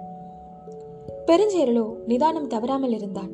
பெருஞ்சேரலோ 1.25 1.95
நிதானம் 2.05 2.47
தவறாமல் 2.47 2.93
இருந்தான். 2.93 3.31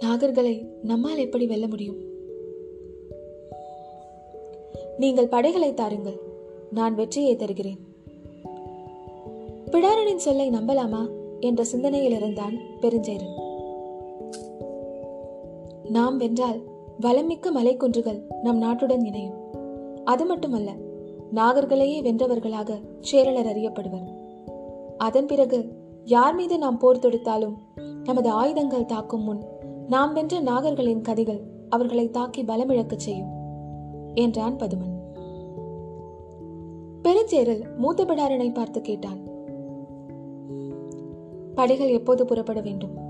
நாகர்களை 0.00 0.66
நம்மால் 0.82 1.18
எப்படி 1.18 1.46
வெல்ல 1.46 1.66
முடியும்? 1.66 2.00
நீங்கள் 4.98 5.28
படைகளை 5.28 5.74
தாருங்கள் 5.74 6.18
நான் 6.70 6.94
வெற்றியை 6.94 7.36
தருகிறேன். 7.36 7.80
பிடாரனின் 9.70 10.16
சொல்லை 10.16 10.50
நம்பலாமா? 10.50 11.19
என்ற 11.40 11.64
சிந்தனையில் 11.64 12.12
இருந்தான் 12.12 12.54
பெருஞ்சேரன். 12.80 13.48
நாம் 15.90 16.16
வென்றால் 16.16 16.62
வளமிக்க 17.00 17.52
மலைக்குன்றுகள் 17.52 18.22
நம் 18.42 18.62
நாட்டுடன் 18.62 19.04
இணையும். 19.04 19.34
அது 20.04 20.24
மட்டுமல்ல 20.24 20.70
நாகர்களையே 21.34 22.02
வென்றவர்களாக 22.02 22.80
சேரலர் 23.12 23.48
அறியப்படுவர். 23.48 24.14
அதன் 24.96 25.26
பிறகு 25.26 25.68
யார் 26.04 26.34
மீது 26.34 26.58
நாம் 26.58 26.78
போர் 26.78 26.98
தொடுத்தாலும் 26.98 27.54
நமது 28.04 28.30
ஆயுதங்கள் 28.30 28.84
தாக்கும் 28.84 29.22
முன் 29.22 29.42
நாம் 29.88 30.12
வென்ற 30.12 30.40
நாகர்களின் 30.40 31.00
கதைகள் 31.00 31.40
அவர்களை 31.68 32.10
தாக்கி 32.10 32.42
பலமிழக்கச் 32.42 32.96
செய்யும் 32.96 33.30
என்றான் 34.14 34.56
பதுமன். 34.56 34.98
பெருஞ்சேரல் 37.02 37.76
மூத்த 37.76 38.04
பிடாரனை 38.04 38.54
பார்த்து 38.54 38.80
கேட்டான். 38.80 39.29
படைகள் 41.54 41.88
எப்போது 41.88 42.24
புறப்பட 42.24 42.60
வேண்டும்? 42.60 43.08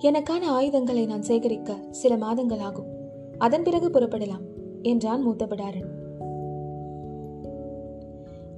எனக்கான 0.00 0.42
ஆயுதங்களை 0.42 1.06
நான் 1.06 1.22
சேகரிக்க 1.22 1.76
சில 1.90 2.16
மாதங்கள் 2.16 2.58
ஆகும் 2.58 2.86
அதன் 3.38 3.62
பிறகு 3.62 3.88
புறப்படலாம் 3.88 4.44
என்றான் 4.82 5.22
மூத்த 5.22 5.46
பிடாரன் 5.46 5.96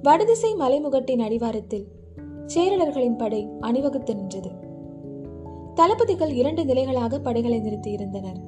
வடதிசை 0.01 0.55
மலைமுகட்டின் 0.55 1.19
அடிவாரத்தில் 1.19 1.87
சேரலர்களின் 2.47 3.17
படை 3.17 3.49
அணிவகுத்து 3.59 4.15
நின்றது. 4.15 4.51
தளபதிகள் 5.73 6.33
இரண்டு 6.33 6.65
நிலைகளாக 6.65 7.19
படைகளை 7.19 7.59
நிறுத்தியிருந்தனர் 7.59 8.41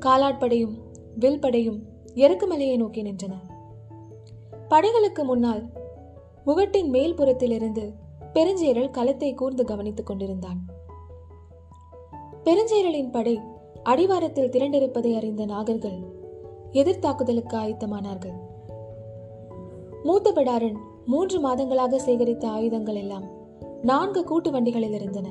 காலாட்படையும் 0.00 0.74
வில்படையும் 1.20 1.78
எருக்குமலையை 2.14 2.76
நோக்கி 2.76 3.02
நின்றன. 3.02 3.32
படைகளுக்கு 4.68 5.24
முன்னால் 5.24 5.62
முகட்டின் 6.44 6.88
மேல் 6.88 7.14
புறத்திலிருந்து 7.14 7.92
பெருஞ்சேரல் 8.32 8.90
களத்தை 8.90 9.34
கூர்ந்து 9.34 9.64
கவனித்துக் 9.64 10.06
கொண்டிருந்தான். 10.06 10.58
பெருஞ்சேரலின் 12.44 13.10
படை 13.10 13.40
அடிவாரத்தில் 13.82 14.48
திரண்டிருப்பதை 14.48 15.16
அறிந்த 15.16 15.46
நாகர்கள் 15.46 15.98
எதிர்த்தாக்குதலுக்கு 16.72 17.56
ஆயத்தமானார்கள். 17.56 18.36
மூத்த 20.02 20.32
பிடாரன் 20.32 20.76
மூன்று 21.06 21.40
மாதங்களாக 21.40 21.96
சேகரித்த 21.96 22.46
ஆயுதங்கள் 22.46 22.94
எல்லாம் 22.94 23.24
நான்கு 23.82 24.24
கூட்டு 24.24 24.50
வண்டிகளில் 24.50 24.92
இருந்தன. 24.92 25.28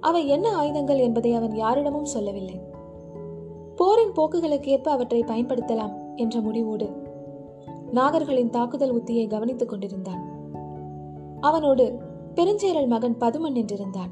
அவை 0.00 0.28
என்ன 0.28 0.56
ஆயுதங்கள் 0.56 0.98
என்பதை 0.98 1.34
அவன் 1.34 1.54
யாரிடமும் 1.54 2.04
சொல்லவில்லை. 2.04 2.60
போரின் 3.76 4.12
போக்குகளுக்கு 4.12 4.66
ஏற்ப 4.66 4.90
அவற்றை 4.90 5.22
பயன்படுத்தலாம் 5.22 6.16
என்ற 6.16 6.40
முடிவோடு 6.40 7.08
நாகர்களின் 7.92 8.50
தாக்குதல் 8.50 9.02
உத்தியை 9.02 9.26
கவனித்துக் 9.26 9.68
கொண்டிருந்தான். 9.68 10.30
அவனோடு 11.40 11.98
பெருஞ்சேரல் 12.34 12.86
மகன் 12.86 13.16
பதுமன் 13.20 13.52
நின்றிருந்தான். 13.52 14.10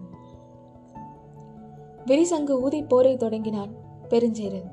விரிசங்கு 2.07 2.51
ஊதி 2.51 2.83
போரை 2.83 3.17
தொடங்கினான் 3.17 3.71
பெருஞ்சேரல் 4.09 4.71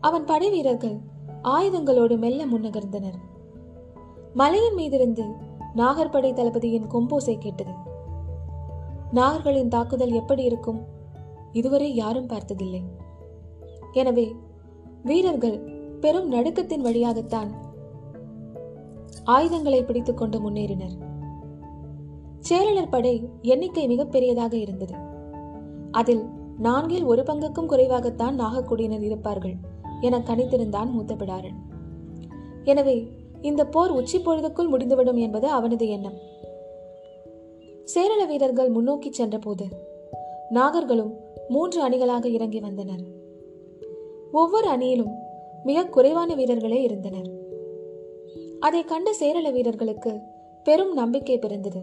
அவன் 0.00 0.24
படை 0.24 0.50
வீரர்கள் 0.50 0.98
ஆயுதங்களோடு 1.42 2.18
மெல்ல 2.18 2.46
முன்னகர்ந்தனர். 2.46 3.18
மலையின் 4.34 4.74
மீதிருந்து 4.74 5.24
நாகர்படை 5.74 6.32
தளபதியின் 6.32 6.90
கொம்போசை 6.90 7.38
கேட்டது. 7.38 7.72
நாகர்களின் 9.14 9.68
தாக்குதல் 9.68 10.10
எப்படி 10.10 10.42
இருக்கும்? 10.42 10.80
இதுவரை 11.52 11.94
யாரும் 11.94 12.26
பார்த்ததில்லை. 12.26 12.82
எனவே 13.92 14.36
வீரர்கள் 15.02 15.58
பெரும் 16.00 16.32
நடுக்கத்தின் 16.32 16.80
வழியாகத்தான் 16.80 17.64
ஆயுதங்களை 19.26 19.82
பிடித்துக் 19.82 20.16
கொண்டு 20.16 20.38
முன்னேறினர். 20.40 20.96
சேரலர் 22.48 22.90
படை 22.90 23.28
எண்ணிக்கை 23.42 23.86
மிகப்பெரியதாக 23.86 24.56
இருந்தது. 24.56 24.94
அதில் 25.90 26.24
நான்கில் 26.58 27.04
ஒரு 27.04 27.22
பங்குக்கும் 27.22 27.68
குறைவாகத்தான் 27.68 28.38
நாகக்குடியினர் 28.40 29.02
இருப்பார்கள் 29.02 29.54
என 30.00 30.18
கணித்திருந்தான் 30.18 30.90
மூத்த 30.90 31.14
பிடாரன் 31.14 31.58
எனவே 32.64 33.08
இந்த 33.42 33.66
போர் 33.66 33.90
உச்சி 33.90 34.18
பொழுதுக்குள் 34.18 34.68
முடிந்துவிடும் 34.68 35.16
என்பது 35.16 35.48
அவனது 35.48 35.88
எண்ணம். 35.88 36.16
சேரள 37.94 38.26
வீரர்கள் 38.26 38.68
முன்னோக்கி 38.68 39.12
சென்றபோது 39.12 39.66
நாகர்களும் 40.54 41.12
மூன்று 41.48 41.88
அணிகளாக 41.88 42.24
இறங்கி 42.24 42.60
வந்தனர். 42.60 43.04
ஒவ்வொரு 44.32 44.68
அணியிலும் 44.68 45.12
மிக 45.64 45.84
குறைவான 45.84 46.34
வீரர்களே 46.34 46.82
இருந்தனர். 46.82 47.45
அதை 48.60 48.84
கண்ட 48.84 49.14
சேரள 49.20 49.52
வீரர்களுக்கு 49.52 50.20
பெரும் 50.64 50.92
நம்பிக்கை 50.92 51.38
பிறந்தது. 51.38 51.80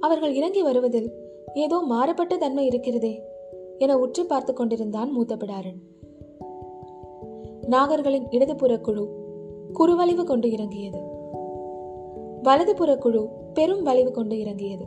அவர்கள் 0.00 0.34
இறங்கி 0.34 0.62
வருவதில் 0.62 1.12
ஏதோ 1.54 1.78
மாறுபட்ட 1.78 2.36
தன்மை 2.36 2.66
இருக்கிறதே 2.66 3.22
என 3.78 3.98
உற்று 3.98 4.26
பார்த்து 4.26 4.52
கொண்டிருந்தான் 4.52 5.12
மூத்த 5.12 5.36
பிடாரன் 5.36 5.80
நாகர்களின் 7.68 8.26
இடதுபுற 8.30 8.80
குழு 8.80 9.08
குறுவளைவு 9.74 10.24
கொண்டு 10.24 10.50
இறங்கியது. 10.50 10.98
வலதுபுற 12.42 12.98
குழு 12.98 13.28
பெரும் 13.54 13.82
வளைவு 13.82 14.10
கொண்டு 14.10 14.38
இறங்கியது. 14.38 14.86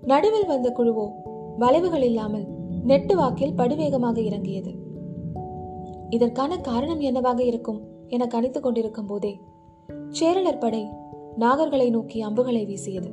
நடுவில் 0.00 0.46
வந்த 0.46 0.72
குழுவோ 0.76 1.10
வளைவுகள் 1.58 2.02
இல்லாமல் 2.02 2.46
நெட்டு 2.84 3.16
வாக்கில் 3.16 3.54
படுவேகமாக 3.56 4.18
இறங்கியது. 4.18 4.70
இதற்கான 6.10 6.56
காரணம் 6.56 7.00
என்னவாக 7.00 7.42
இருக்கும்? 7.42 7.87
என 8.08 8.26
கணித்துக் 8.26 8.60
கொண்டிருக்கும் 8.60 9.06
போதே 9.06 9.40
சேரலர் 10.20 10.58
படை 10.58 10.88
நாகர்களை 11.38 11.90
நோக்கி 11.90 12.20
அம்புகளை 12.20 12.64
வீசியது. 12.64 13.10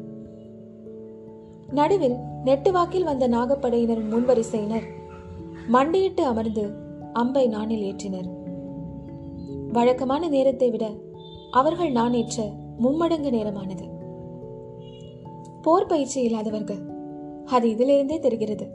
நடுவில் 1.71 2.15
நெட்டுவாக்கில் 2.45 3.03
வந்த 3.03 3.27
நாகப்படையினரின் 3.27 4.11
முன்வரிசையினர் 4.11 4.83
மண்டியிட்டு 5.67 6.23
அமர்ந்து 6.23 6.69
அம்பை 7.13 7.47
நானில் 7.47 7.93
ஏற்றினர். 7.93 8.29
வழக்கமான 9.71 10.27
நேரத்தை 10.27 10.69
விட 10.69 10.91
அவர்கள் 11.51 11.91
நான் 11.91 12.13
ஏற்ற 12.13 12.43
மும்மடங்கு 12.83 13.29
நேரமானது. 13.29 13.83
போர் 15.61 15.85
பயிற்சி 15.85 16.21
இல்லாதவர்கள் 16.21 16.79
அது 17.45 17.69
இதிலிருந்தே 17.69 18.19
தெரிகிறது 18.19 18.67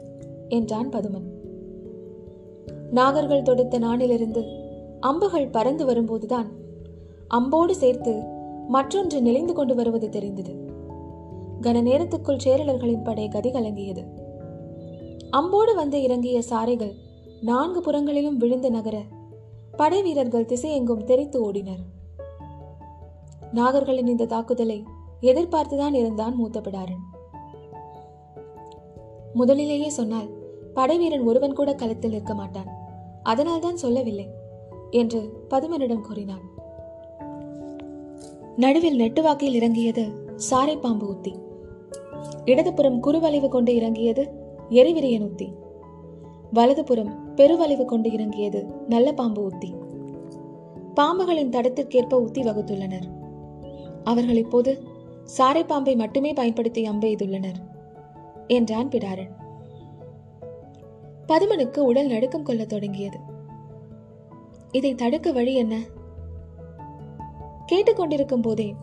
என்றான் 0.49 0.89
பதுமன். 0.89 1.27
நாகர்கள் 2.91 3.41
தொடுத்த 3.41 3.79
நானிலிருந்து 3.79 4.60
அம்புகள் 5.01 5.47
பறந்து 5.47 5.85
வரும்போதுதான் 5.85 6.51
அம்போடு 7.33 7.71
சேர்த்து 7.71 8.23
மற்றொன்று 8.67 9.21
நெளிந்து 9.21 9.53
கொண்டு 9.53 9.75
வருவது 9.75 10.09
தெரிந்தது. 10.09 10.53
கன 11.61 11.81
நேரத்துக்குள் 11.81 12.39
சேரலர்களின் 12.43 13.03
படை 13.03 13.27
கதி 13.27 13.51
கலங்கியது. 13.51 14.03
அம்போடு 15.31 15.75
வந்து 15.75 16.01
இறங்கிய 16.01 16.41
சாரைகள் 16.49 16.93
நான்கு 17.41 17.81
புறங்களிலும் 17.81 18.37
விழுந்து 18.37 18.71
நகர 18.71 19.01
படை 19.77 20.01
வீரர்கள் 20.01 20.45
திசையெங்கும் 20.45 21.03
தெரித்து 21.03 21.51
ஓடினர். 21.51 21.83
நாகர்களின் 23.53 24.07
இந்த 24.07 24.25
தாக்குதலை 24.25 24.83
எதிர்பார்த்துதான் 25.21 25.93
இருந்தான் 25.93 26.35
மூத்த 26.35 26.61
பிடாரன் 26.61 27.03
முதலிலேயே 29.33 29.89
சொன்னால் 29.89 30.29
படைவீரன் 30.73 31.23
ஒருவன் 31.23 31.53
கூட 31.53 31.73
களத்தில் 31.73 32.11
இருக்க 32.11 32.33
மாட்டான். 32.33 32.67
அதனால்தான் 33.23 33.77
சொல்லவில்லை. 33.77 34.39
என்று 34.91 35.47
பதுமனிடம் 35.49 36.01
கூறினான். 36.01 36.43
நடுவில் 38.57 38.99
நெட்டுவாக்கில் 38.99 39.53
இறங்கியது 39.53 40.05
சாரை 40.49 40.79
பாம்பு 40.79 41.07
உத்தி 41.07 41.35
இடதுபுறம் 42.45 43.03
குறுவளைவு 43.03 43.47
கொண்டு 43.47 43.75
இறங்கியது 43.75 44.29
எரிவிரியன் 44.69 45.23
உத்தி 45.23 45.53
வலதுபுறம் 46.53 47.35
பெருவளைவு 47.35 47.85
கொண்டு 47.85 48.11
இறங்கியது 48.11 48.65
நல்ல 48.87 49.11
பாம்பு 49.11 49.43
உத்தி 49.43 49.73
பாம்புகளின் 50.95 51.49
தடத்திற்கேற்ப 51.49 52.13
உத்தி 52.13 52.41
வகுத்துள்ளனர். 52.41 53.07
அவர்கள் 54.03 54.37
இப்போது 54.37 54.83
சாரை 55.37 55.65
பாம்பை 55.65 55.95
மட்டுமே 55.95 56.33
பயன்படுத்தி 56.33 56.89
அம்பெய்துள்ளனர் 56.89 57.59
என்றான் 58.47 58.89
பிடாரன். 58.89 59.31
பதுமனுக்கு 61.27 61.79
உடல் 61.79 62.07
நடுக்கம் 62.07 62.43
கொள்ளத் 62.43 62.69
தொடங்கியது. 62.69 63.30
இதை 64.71 64.95
தடுக்க 64.95 65.31
வழி 65.31 65.55
என்ன? 65.55 65.79
கேட்டுக்கொண்டிருக்கும் 67.71 68.41
போதே 68.41 68.75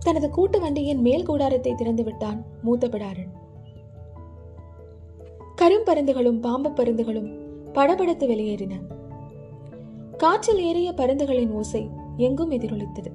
தனது 0.00 0.30
கூட்டு 0.30 0.60
வண்டியின் 0.60 1.00
மேல் 1.00 1.24
கூடாரத்தை 1.24 1.74
திறந்து 1.74 2.04
விட்டான் 2.04 2.44
மூத்த 2.62 2.88
பிடாரன். 2.88 3.32
கரும்பருந்துகளும் 5.56 6.40
பாம்பு 6.40 6.70
பருந்துகளும் 6.70 7.38
படபடத்து 7.72 8.26
வெளியேறின. 8.26 8.72
காற்றில் 10.16 10.60
ஏறிய 10.60 10.92
பருந்துகளின் 10.92 11.50
ஓசை 11.50 11.90
எங்கும் 12.16 12.50
எதிரொலித்தது. 12.50 13.10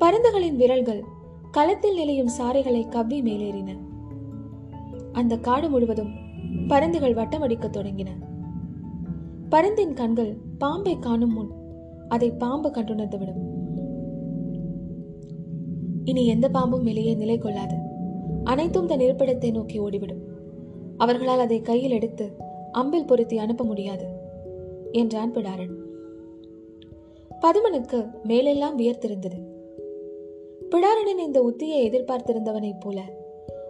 பருந்துகளின் 0.00 0.56
விரல்கள் 0.56 1.04
களத்தில் 1.50 1.94
நிலையும் 1.94 2.30
சாரைகளை 2.38 2.88
கவ்வி 2.88 3.22
மேலேறின. 3.22 3.76
அந்த 5.12 5.38
காடு 5.38 5.70
முழுவதும் 5.70 6.14
பருந்துகள் 6.68 7.14
வட்டமடிக்கத் 7.14 7.76
தொடங்கின. 7.76 8.08
பருந்தின் 9.50 9.92
கண்கள் 9.92 10.36
பாம்பை 10.58 10.98
காணும் 10.98 11.32
முன் 11.32 11.50
அதை 12.08 12.30
பாம்பு 12.30 12.68
கண்டுணர்ந்துவிடும். 12.68 13.42
இனி 16.04 16.26
எந்த 16.26 16.48
பாம்பும் 16.48 16.82
வெளியே 16.82 17.14
நிலை 17.14 17.38
கொள்ளாது. 17.38 17.74
அனைத்தும் 18.44 18.86
தன் 18.86 18.98
இருப்பிடத்தை 18.98 19.50
நோக்கி 19.50 19.78
ஓடிவிடும். 19.78 20.22
அவர்களால் 20.96 21.38
அதை 21.38 21.60
கையில் 21.60 21.90
எடுத்து 21.90 22.30
அம்பில் 22.72 23.06
பொருத்தி 23.06 23.38
அனுப்ப 23.38 23.64
முடியாது 23.64 24.06
என்றான் 24.92 25.32
பிடாரன். 25.32 25.74
பதுமனுக்கு 27.40 28.10
மேலெல்லாம் 28.22 28.78
வியர்த்திருந்தது. 28.78 29.46
பிடாரனின் 30.70 31.18
இந்த 31.18 31.52
உத்தியை 31.52 31.90
எதிர்பார்த்திருந்தவனைப் 31.90 32.80
போல 32.80 33.02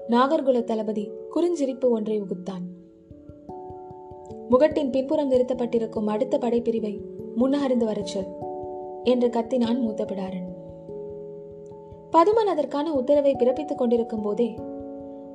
நாகர்குல 0.09 0.65
தளபதி 0.65 1.11
குறுஞ்சிரிப்பு 1.35 1.89
ஒன்றை 1.89 2.23
உகுத்தான். 2.23 2.76
முகட்டின் 4.51 4.91
பின்புறம் 4.91 5.31
நிறுத்தப்பட்டிருக்கும் 5.31 6.05
அடுத்த 6.05 6.39
படைப்பிரிவை 6.39 7.01
முன்னகர்ந்து 7.37 7.85
வரச் 7.85 8.07
சொல் 8.07 8.27
என்று 9.05 9.29
கத்தினான் 9.29 9.81
மூத்த 9.81 10.05
பிடாரன் 10.05 10.47
பதுமன் 12.13 12.51
அதற்கான 12.51 12.93
உத்தரவை 12.93 13.35
பிறப்பித்துக் 13.35 13.75
கொண்டிருக்கும் 13.75 14.23
போதே 14.23 14.55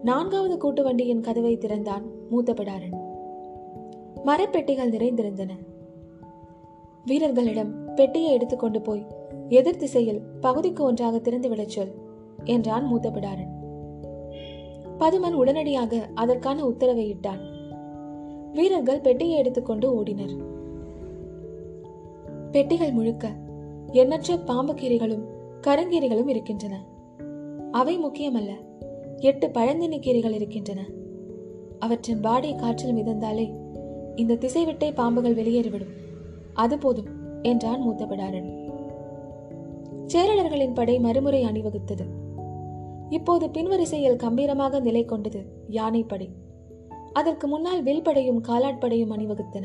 நான்காவது 0.03 0.57
கூட்டு 0.57 0.83
வண்டியின் 0.83 1.21
கதவை 1.21 1.57
திறந்தான் 1.57 2.03
மூத்த 2.29 2.53
பிடாரன் 2.53 2.97
மரப்பெட்டிகள் 4.25 4.91
நிறைந்திருந்தன. 4.91 5.49
வீரர்களிடம் 7.05 7.93
பெட்டியை 7.95 8.33
எடுத்துக்கொண்டு 8.33 8.81
போய் 8.81 9.07
எதிர் 9.49 9.77
திசையில் 9.77 10.21
பகுதிக்கு 10.41 10.83
ஒன்றாக 10.83 11.19
திறந்து 11.19 11.65
சொல் 11.67 11.93
என்றான் 12.43 12.85
மூத்த 12.85 13.09
பிடாரன் 13.09 13.51
பதுமன் 14.99 15.33
உடனடியாக 15.33 16.09
அதற்கான 16.13 16.65
உத்தரவை 16.65 17.15
இட்டான். 17.15 17.50
வீரர்கள் 18.53 18.99
பெட்டியை 18.99 19.37
எடுத்துக்கொண்டு 19.37 20.03
ஓடினர். 20.03 20.35
பெட்டிகள் 22.51 22.91
முழுக்க 22.91 23.29
எண்ணற்ற 23.91 24.35
பாம்புக்கீரிகளும் 24.35 25.23
கருங்கீரிகளும் 25.61 25.67
கருங்கீரைகளும் 25.67 26.27
இருக்கின்றன. 26.27 26.85
அவை 27.71 28.05
முக்கியமல்ல 28.05 28.49
எட்டு 29.17 29.47
பழந்தினி 29.47 29.99
கீரைகள் 29.99 30.31
இருக்கின்றன. 30.31 30.85
அவற்றின் 31.79 32.19
பாடி 32.19 32.55
காற்றில் 32.55 32.95
மிதந்தாலே 32.95 33.51
இந்த 34.15 34.35
திசைவிட்டை 34.35 34.91
பாம்புகள் 34.91 35.35
வெளியேறிவிடும். 35.35 35.93
அது 36.53 36.77
போதும் 36.77 37.07
என்றான் 37.41 37.81
மூத்த 37.81 38.05
பிடாரன் 38.05 38.49
சேரலர்களின் 40.07 40.73
படை 40.73 40.99
மறுமுறை 40.99 41.43
அணிவகுத்தது. 41.43 42.05
இப்போது 43.09 43.47
பின்வரிசையில் 43.47 44.15
கம்பீரமாக 44.15 44.79
நிலை 44.79 45.05
கொண்டது 45.05 45.45
யானைப்படை. 45.67 46.29
அதற்கு 47.13 47.47
முன்னால் 47.47 47.83
வில்படையும் 47.83 48.41
காலாட்படையும் 48.47 49.11
அணிவகுத்தன. 49.11 49.63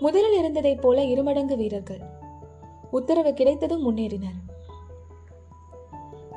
முதலில் 0.00 0.38
இருந்ததைப் 0.38 0.80
போல 0.80 1.04
இருமடங்கு 1.04 1.56
வீரர்கள். 1.56 2.00
உத்தரவு 2.90 3.34
கிடைத்ததும் 3.34 3.82
முன்னேறினர். 3.82 4.54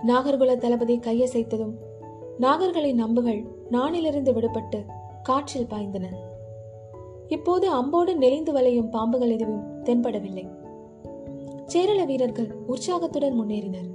நாகர்குல 0.08 0.58
தளபதி 0.58 1.00
கையசைத்ததும் 1.00 1.74
நாகர்களின் 2.40 2.98
அம்புகள் 2.98 3.46
நானிலிருந்து 3.72 4.34
விடுபட்டு 4.34 4.86
காற்றில் 5.24 5.66
பாய்ந்தன. 5.66 6.06
இப்போது 7.28 7.76
அம்போடு 7.76 8.16
நெளிந்து 8.16 8.54
வளையும் 8.54 8.90
பாம்புகள் 8.90 9.30
எதுவும் 9.30 9.84
தென்படவில்லை. 9.84 10.48
சேரள 11.66 12.06
வீரர்கள் 12.06 12.56
உற்சாகத்துடன் 12.68 13.42
முன்னேறினர். 13.42 13.90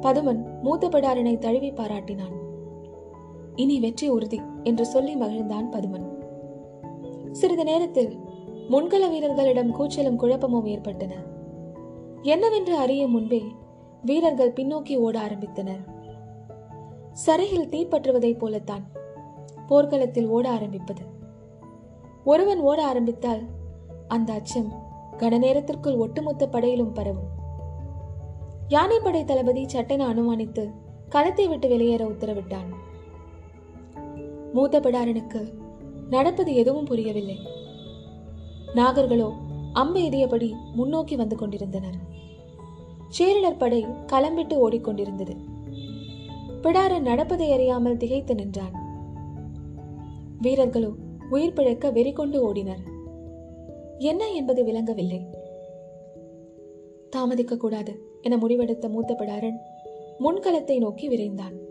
பதுமன் 0.00 0.60
மூத்த 0.62 0.88
பிடாரனை 0.88 1.38
தழுவி 1.38 1.70
பாராட்டினான். 1.70 2.47
இனி 3.58 3.80
வெற்றி 3.80 4.08
உறுதி 4.08 4.40
என்று 4.62 4.86
சொல்லி 4.86 5.14
மகிழ்ந்தான் 5.16 5.68
பதுமன். 5.72 6.06
சிறிது 7.32 7.64
நேரத்தில் 7.64 8.18
முன்கள 8.70 9.10
வீரர்களிடம் 9.10 9.74
கூச்சலும் 9.74 10.16
குழப்பமும் 10.16 10.66
ஏற்பட்டன. 10.66 11.14
என்னவென்று 12.22 12.76
அறியும் 12.76 13.10
முன்பே 13.10 13.42
வீரர்கள் 14.02 14.52
பின்னோக்கி 14.52 14.96
ஓட 14.96 15.20
ஆரம்பித்தனர். 15.20 15.84
சரையில் 17.12 17.68
தீப்பற்றுவதைப் 17.68 18.38
போலத்தான் 18.38 18.84
போர்க்களத்தில் 19.66 20.28
ஓட 20.28 20.50
ஆரம்பிப்பது. 20.50 21.02
ஒருவன் 22.24 22.60
ஓட 22.60 22.86
ஆரம்பித்தால் 22.86 23.42
அந்த 24.08 24.32
அச்சம் 24.32 24.72
கன 25.16 25.38
நேரத்திற்குள் 25.38 25.96
ஒட்டுமொத்த 25.96 26.48
படையிலும் 26.48 26.92
பரவும். 26.92 27.30
யானைப்படை 28.68 29.24
தளபதி 29.24 29.68
சட்டென 29.68 30.06
அனுமானித்து 30.14 30.72
களத்தை 31.08 31.48
விட்டு 31.48 31.68
வெளியேற 31.68 32.04
உத்தரவிட்டான். 32.04 32.70
மூத்த 34.52 34.80
பிடாரனுக்கு 34.80 35.52
நடப்பது 36.10 36.54
எதுவும் 36.54 36.84
புரியவில்லை. 36.84 37.38
நாகர்களோ 38.74 39.32
அம்பு 39.72 40.00
எதியபடி 40.00 40.52
முன்னோக்கி 40.74 41.16
வந்து 41.16 41.36
கொண்டிருந்தனர். 41.36 41.98
சேரலர் 43.18 43.58
படை 43.58 43.86
களம்பிட்டு 43.86 44.68
ஓடிக்கொண்டிருந்தது. 44.68 45.36
பிடாரன் 46.62 47.00
நடப்பதை 47.00 47.52
அறியாமல் 47.52 47.96
திகைத்து 47.96 48.34
நின்றான். 48.34 48.74
வீரர்களோ 50.42 50.90
உயிர் 51.30 51.52
பிழைக்க 51.52 51.90
வெறி 51.90 52.12
கொண்டு 52.12 52.52
ஓடினர். 52.52 52.82
என்ன 53.98 54.32
என்பது 54.32 54.64
விளங்கவில்லை. 54.64 55.26
தாமதிக்க 57.10 57.56
கூடாது 57.56 58.02
என 58.22 58.36
முடிவெடுத்த 58.36 58.88
மூத்த 58.88 59.14
பிடாரன் 59.14 59.58
முன்களத்தை 60.20 60.78
நோக்கி 60.78 61.08
விரைந்தான். 61.08 61.67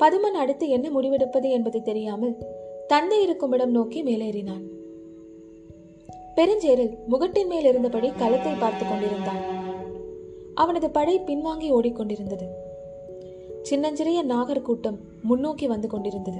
பதுமன் 0.00 0.34
அடுத்து 0.34 0.68
என்ன 0.68 0.90
முடிவெடுப்பது 0.90 1.50
என்பது 1.50 1.82
தெரியாமல் 1.82 2.36
தந்தை 2.86 3.22
இருக்கும் 3.22 3.52
இடம் 3.52 3.70
நோக்கி 3.70 4.04
மேலேறினான். 4.04 4.62
பெருஞ்சேரில் 6.36 6.96
முகட்டின் 7.10 7.46
மேல் 7.46 7.64
இருந்தபடி 7.64 8.10
களத்தை 8.10 8.52
பார்த்துக் 8.52 8.88
கொண்டிருந்தான். 8.88 9.42
அவனது 10.54 10.90
படை 10.90 11.20
பின்வாங்கி 11.20 11.72
ஓடிக்கொண்டிருந்தது 11.72 12.46
சின்னஞ்சிறிய 13.62 14.22
நாகர் 14.22 14.62
கூட்டம் 14.62 14.98
முன்னோக்கி 15.22 15.66
வந்து 15.66 15.88
கொண்டிருந்தது. 15.88 16.38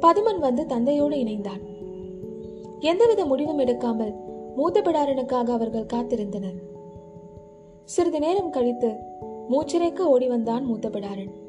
பதுமன் 0.00 0.38
வந்து 0.38 0.66
தந்தையோடு 0.66 1.16
இணைந்தான். 1.16 1.62
எந்தவித 2.80 3.24
முடிவும் 3.24 3.58
எடுக்காமல் 3.58 4.14
மூத்த 4.56 4.80
பிடாரனுக்காக 4.80 5.50
அவர்கள் 5.50 5.90
காத்திருந்தனர். 5.92 6.60
சிறிது 7.84 8.18
நேரம் 8.18 8.50
கழித்து 8.50 8.94
மூச்சிறைக்க 9.50 9.98
ஓடி 9.98 10.26
வந்தான் 10.26 10.64
மூத்த 10.64 10.88
பிடாரன் 10.88 11.44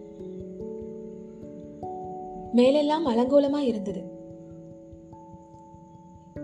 மேலெல்லாம் 2.57 3.07
அலங்கோலமா 3.07 3.57
இருந்தது. 3.57 4.01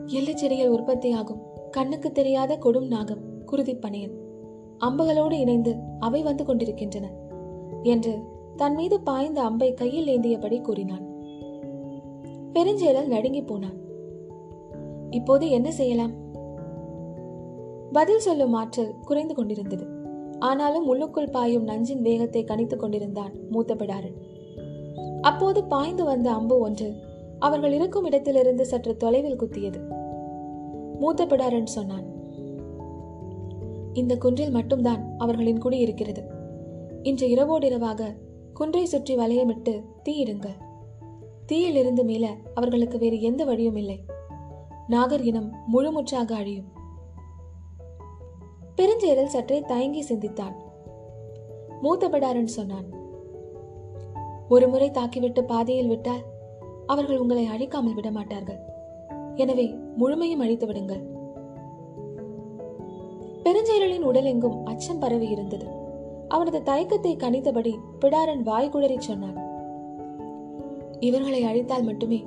எல்லைச் 0.06 0.38
செடியில் 0.38 0.68
உற்பத்தியாகும். 0.68 1.42
கண்ணுக்கு 1.72 2.12
தெரியாத 2.12 2.58
கொடும் 2.58 2.88
நாகம் 2.88 3.46
குருதி 3.46 3.76
பணியன் 3.76 4.14
அம்புகளோடு 4.80 5.34
இணைந்து 5.34 5.76
அவை 6.00 6.22
வந்து 6.22 6.46
கொண்டிருக்கின்றன 6.46 7.10
என்று 7.84 8.20
தன் 8.56 8.76
மீது 8.76 9.02
பாய்ந்த 9.02 9.42
அம்பை 9.42 9.74
கையில் 9.74 10.08
ஏந்தியபடி 10.08 10.62
கூறினான். 10.62 11.06
பெருஞ்சேரல் 12.54 13.08
நடுங்கி 13.08 13.44
போனான். 13.44 13.78
இப்போது 15.10 15.50
என்ன 15.50 15.72
செய்யலாம்? 15.72 16.12
பதில் 17.92 18.20
சொல்லும் 18.20 18.54
ஆற்றல் 18.54 18.96
குறைந்து 19.06 19.34
கொண்டிருந்தது. 19.34 19.86
ஆனாலும் 20.40 20.88
உள்ளுக்குள் 20.88 21.30
பாயும் 21.30 21.64
நஞ்சின் 21.64 22.02
வேகத்தை 22.02 22.44
கணித்துக் 22.44 22.80
கொண்டிருந்தான் 22.80 23.34
மூத்த 23.50 23.76
பிடாரன். 23.76 24.23
அப்போது 25.24 25.64
பாய்ந்து 25.64 26.04
வந்த 26.04 26.32
அம்பு 26.32 26.60
ஒன்று 26.60 26.94
அவர்கள் 27.40 27.72
இருக்கும் 27.72 28.06
இடத்திலிருந்து 28.06 28.66
சற்று 28.66 28.98
தொலைவில் 28.98 29.40
குத்தியது. 29.40 29.80
மூத்த 31.00 31.26
பிடாரன் 31.26 31.74
சொன்னான் 31.76 32.06
இந்த 33.94 34.18
குன்றில் 34.18 34.52
மட்டும்தான் 34.52 35.04
அவர்களின் 35.18 35.58
குடி 35.58 35.78
இருக்கிறது. 35.78 36.24
இன்று 37.04 37.28
இரவோடிரவாக 37.28 38.16
குன்றை 38.54 38.86
சுற்றி 38.86 39.16
வளையமிட்டு 39.16 39.84
தீயிடுங்கள் 40.10 40.60
தீயிலிருந்து 41.46 42.04
மேல 42.04 42.36
அவர்களுக்கு 42.54 42.98
வேறு 42.98 43.22
எந்த 43.22 43.46
வழியும் 43.46 43.76
இல்லை. 43.76 44.06
நாகர் 44.88 45.22
இனம் 45.22 45.52
முழுமுற்றாக 45.74 46.32
அழியும். 46.32 46.70
பெருஞ்சேரல் 48.78 49.34
சற்றே 49.36 49.62
தயங்கி 49.62 50.02
சிந்தித்தான். 50.02 50.56
மூத்த 51.82 52.10
பிடாரன் 52.10 52.54
சொன்னான் 52.58 53.02
ஒரு 54.54 54.66
முறை 54.68 54.88
தாக்கிவிட்டு 54.90 55.42
பாதையில் 55.42 55.88
விட்டால் 55.88 56.24
அவர்கள் 56.86 57.22
உங்களை 57.24 57.44
அழிக்காமல் 57.46 57.94
விட 57.94 58.12
மாட்டார்கள் 58.12 58.62
எனவே 59.36 59.66
முழுமையும் 60.00 60.40
அழித்து 60.40 60.66
விடுங்கள். 60.68 61.04
பெருஞ்சேரலின் 63.46 64.06
உடலெங்கும் 64.10 64.58
அச்சம் 64.64 65.00
பரவி 65.00 65.28
இருந்தது. 65.30 65.68
அவனது 66.28 66.60
தயக்கத்தை 66.64 67.14
கணித்தபடி 67.16 67.74
பிடாரன் 68.00 68.44
வாய்குளறி 68.44 68.98
சொன்னான். 69.00 69.40
இவர்களை 71.00 71.42
அழித்தால் 71.44 71.84
மட்டுமே 71.84 72.20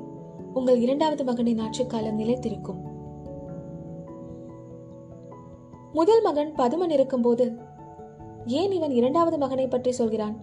உங்கள் 0.54 0.80
இரண்டாவது 0.80 1.22
மகனின் 1.24 1.62
ஆட்சிக்காலம் 1.66 2.18
நிலைத்திருக்கும். 2.18 2.80
முதல் 5.92 6.22
மகன் 6.22 6.52
பதுமன் 6.58 6.90
இருக்கும்போது 6.90 7.46
ஏன் 8.60 8.72
இவன் 8.72 8.90
இரண்டாவது 8.90 9.38
மகனை 9.38 9.68
பற்றி 9.68 9.92
சொல்கிறான்? 9.92 10.36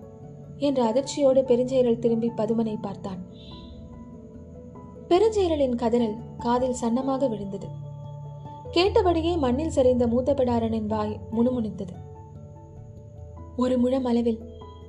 என்ற 0.58 0.92
அதிர்ச்சியோடு 0.92 1.42
பெருஞ்சேரல் 1.42 2.00
திரும்பி 2.00 2.30
பதுமனை 2.30 2.78
பார்த்தான். 2.82 3.26
பெருஞ்சேரலின் 5.10 5.76
கதறல் 5.76 6.16
காதில் 6.38 6.76
சன்னமாக 6.82 7.30
விழுந்தது. 7.30 7.68
கேட்டபடியே 8.72 9.38
மண்ணில் 9.38 9.72
சரிந்த 9.76 10.08
மூத்த 10.08 10.34
பிடாரனின் 10.34 10.86
வாய் 10.86 11.20
முணுமுணுத்தது. 11.32 11.94
ஒரு 13.58 13.78
முழம் 13.78 14.06
அளவில் 14.06 14.40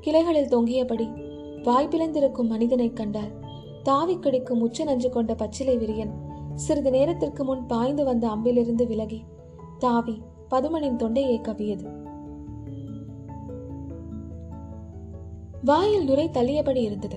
கிளைகளில் 0.01 0.49
தொங்கியபடி 0.49 1.33
வாய் 1.63 1.89
பிளந்திருக்கும் 1.89 2.47
மனிதனைக் 2.47 2.97
கண்டால் 2.97 3.31
தாவி 3.83 4.19
கிடைக்கும் 4.19 4.61
உச்ச 4.61 4.85
நஞ்சு 4.85 5.11
கொண்ட 5.11 5.35
பச்சிலை 5.35 5.79
விரியன் 5.79 6.11
சிறிது 6.55 6.91
நேரத்திற்கு 6.91 7.45
முன் 7.45 7.67
பாய்ந்து 7.67 8.05
வந்த 8.05 8.29
அம்பிலிருந்து 8.29 8.87
விலகி 8.87 9.23
தாவி 9.79 10.23
பதுமனின் 10.51 10.97
தொண்டையை 10.97 11.41
கவியது. 11.41 12.14
வாயில் 15.65 16.05
நுரை 16.05 16.29
தள்ளியபடி 16.33 16.77
இருந்தது. 16.77 17.17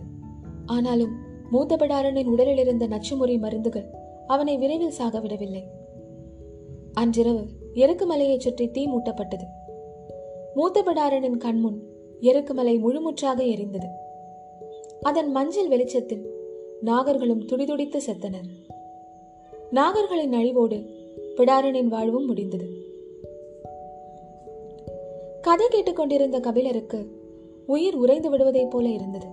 ஆனாலும் 0.65 1.11
மூத்தபடாரனின் 1.51 2.25
உடலில் 2.25 2.57
இருந்த 2.57 2.87
நச்சுமுறி 2.87 3.39
மருந்துகள் 3.39 3.85
அவனை 4.27 4.57
விரைவில் 4.57 4.91
சாக 4.91 5.19
விடவில்லை. 5.19 5.63
அன்றிரவு 6.93 7.45
எருக்குமலையைச் 7.73 8.39
சுற்றி 8.39 8.71
தீ 8.71 8.87
மூட்டப்பட்டது. 8.87 9.43
மூத்தபடாரனின் 10.55 11.37
கண்முன் 11.37 11.81
எருக்குமலை 12.21 12.79
முழுமுற்றாக 12.79 13.37
எரிந்தது. 13.37 13.85
அதன் 15.01 15.31
மஞ்சள் 15.31 15.67
வெளிச்சத்தில் 15.67 16.31
நாகர்களும் 16.85 17.45
துடிதுடித்து 17.45 18.01
செத்தனர். 18.07 18.75
நாகர்களின் 19.71 20.33
அழிவோடு 20.33 20.85
பிடாரனின் 21.35 21.87
வாழ்வும் 21.87 22.25
முடிந்தது. 22.25 22.67
கதை 25.41 25.67
கேட்டுக்கொண்டிருந்த 25.69 26.39
கபிலருக்கு 26.39 27.16
உயிர் 27.67 27.95
உறைந்து 27.95 28.29
விடுவதைப் 28.29 28.69
போல 28.69 28.89
இருந்தது. 28.89 29.27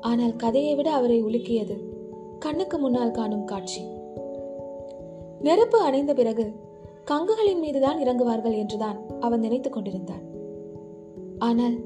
ஆனால் 0.00 0.36
கதையை 0.36 0.74
விட 0.74 0.90
அவரை 0.90 1.24
உலுக்கியது 1.24 1.76
கண்ணுக்கு 2.38 2.78
முன்னால் 2.78 3.10
காணும் 3.10 3.44
காட்சி. 3.44 3.82
நெருப்பு 5.40 5.78
அணைந்த 5.80 6.14
பிறகு 6.14 6.52
கங்குகளின் 7.10 7.60
மீதுதான் 7.60 7.98
இறங்குவார்கள் 7.98 8.56
என்றுதான் 8.56 8.98
அவன் 9.20 9.40
நினைத்துக் 9.40 9.72
கொண்டிருந்தான். 9.72 10.24
ஆனால் 11.38 11.76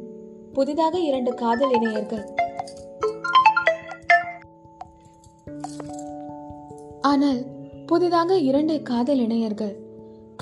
புதிதாக 0.53 0.99
இரண்டு 0.99 1.35
காதல் 1.35 1.71
இணையர்கள் 1.71 2.25
ஆனால் 7.01 7.41
புதிதாக 7.87 8.37
இரண்டு 8.39 8.83
காதல் 8.83 9.19
இணையர்கள் 9.19 9.75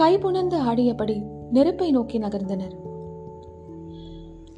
கைபுணர்ந்து 0.01 0.59
ஆடியபடி 0.71 1.16
நெருப்பை 1.51 1.90
நோக்கி 1.90 2.18
நகர்ந்தனர். 2.18 2.75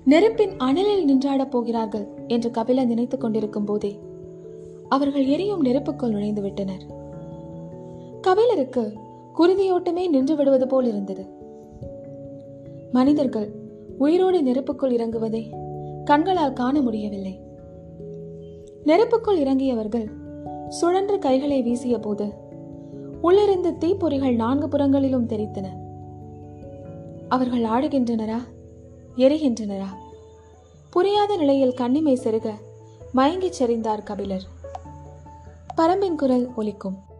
நெருப்பின் 0.05 0.51
அனலில் 0.51 1.05
நின்றாடப் 1.05 1.51
போகிறார்கள் 1.51 2.07
என்று 2.27 2.51
கபிலர் 2.51 2.87
நினைத்துக் 2.87 3.21
கொண்டிருக்கும் 3.21 3.65
போதே 3.65 3.99
அவர்கள் 4.89 5.27
எரியும் 5.27 5.65
நெருப்புக்குள் 5.65 6.11
நுழைந்து 6.11 6.43
விட்டனர். 6.43 6.85
கபிலருக்கு 8.21 8.93
குருதியோட்டமே 9.39 10.09
நின்று 10.09 10.37
விடுவது 10.37 10.67
போல் 10.67 10.87
இருந்தது. 10.87 11.27
மனிதர்கள் 12.93 13.53
உயிரோடு 13.99 14.43
நெருப்புக்குள் 14.43 14.93
இறங்குவதை 14.93 15.43
கண்களால் 16.05 16.53
காண 16.53 16.81
முடியவில்லை. 16.81 17.41
நெருப்புக்குள் 18.85 19.39
இறங்கியவர்கள் 19.39 20.11
சுழன்று 20.69 21.19
கைகளை 21.19 21.63
வீசிய 21.63 21.99
போது 21.99 22.33
உள்ளிருந்து 23.23 23.71
தீப்பொறிகள் 23.71 24.35
நான்கு 24.35 24.69
புறங்களிலும் 24.69 25.27
தெரித்தன 25.27 25.67
அவர்கள் 27.29 27.63
ஆடுகின்றனரா? 27.63 28.39
எரிகின்றனரா? 29.17 29.87
புரியாத 30.91 31.37
நிலையில் 31.37 31.75
கண்ணிமை 31.75 32.15
செருக 32.15 32.55
மயங்கிச் 33.15 33.63
சரிந்தார் 33.63 34.03
கபிலர். 34.03 34.43
பரம்பின் 35.77 36.15
குரல் 36.15 36.55
ஒலிக்கும். 36.55 37.13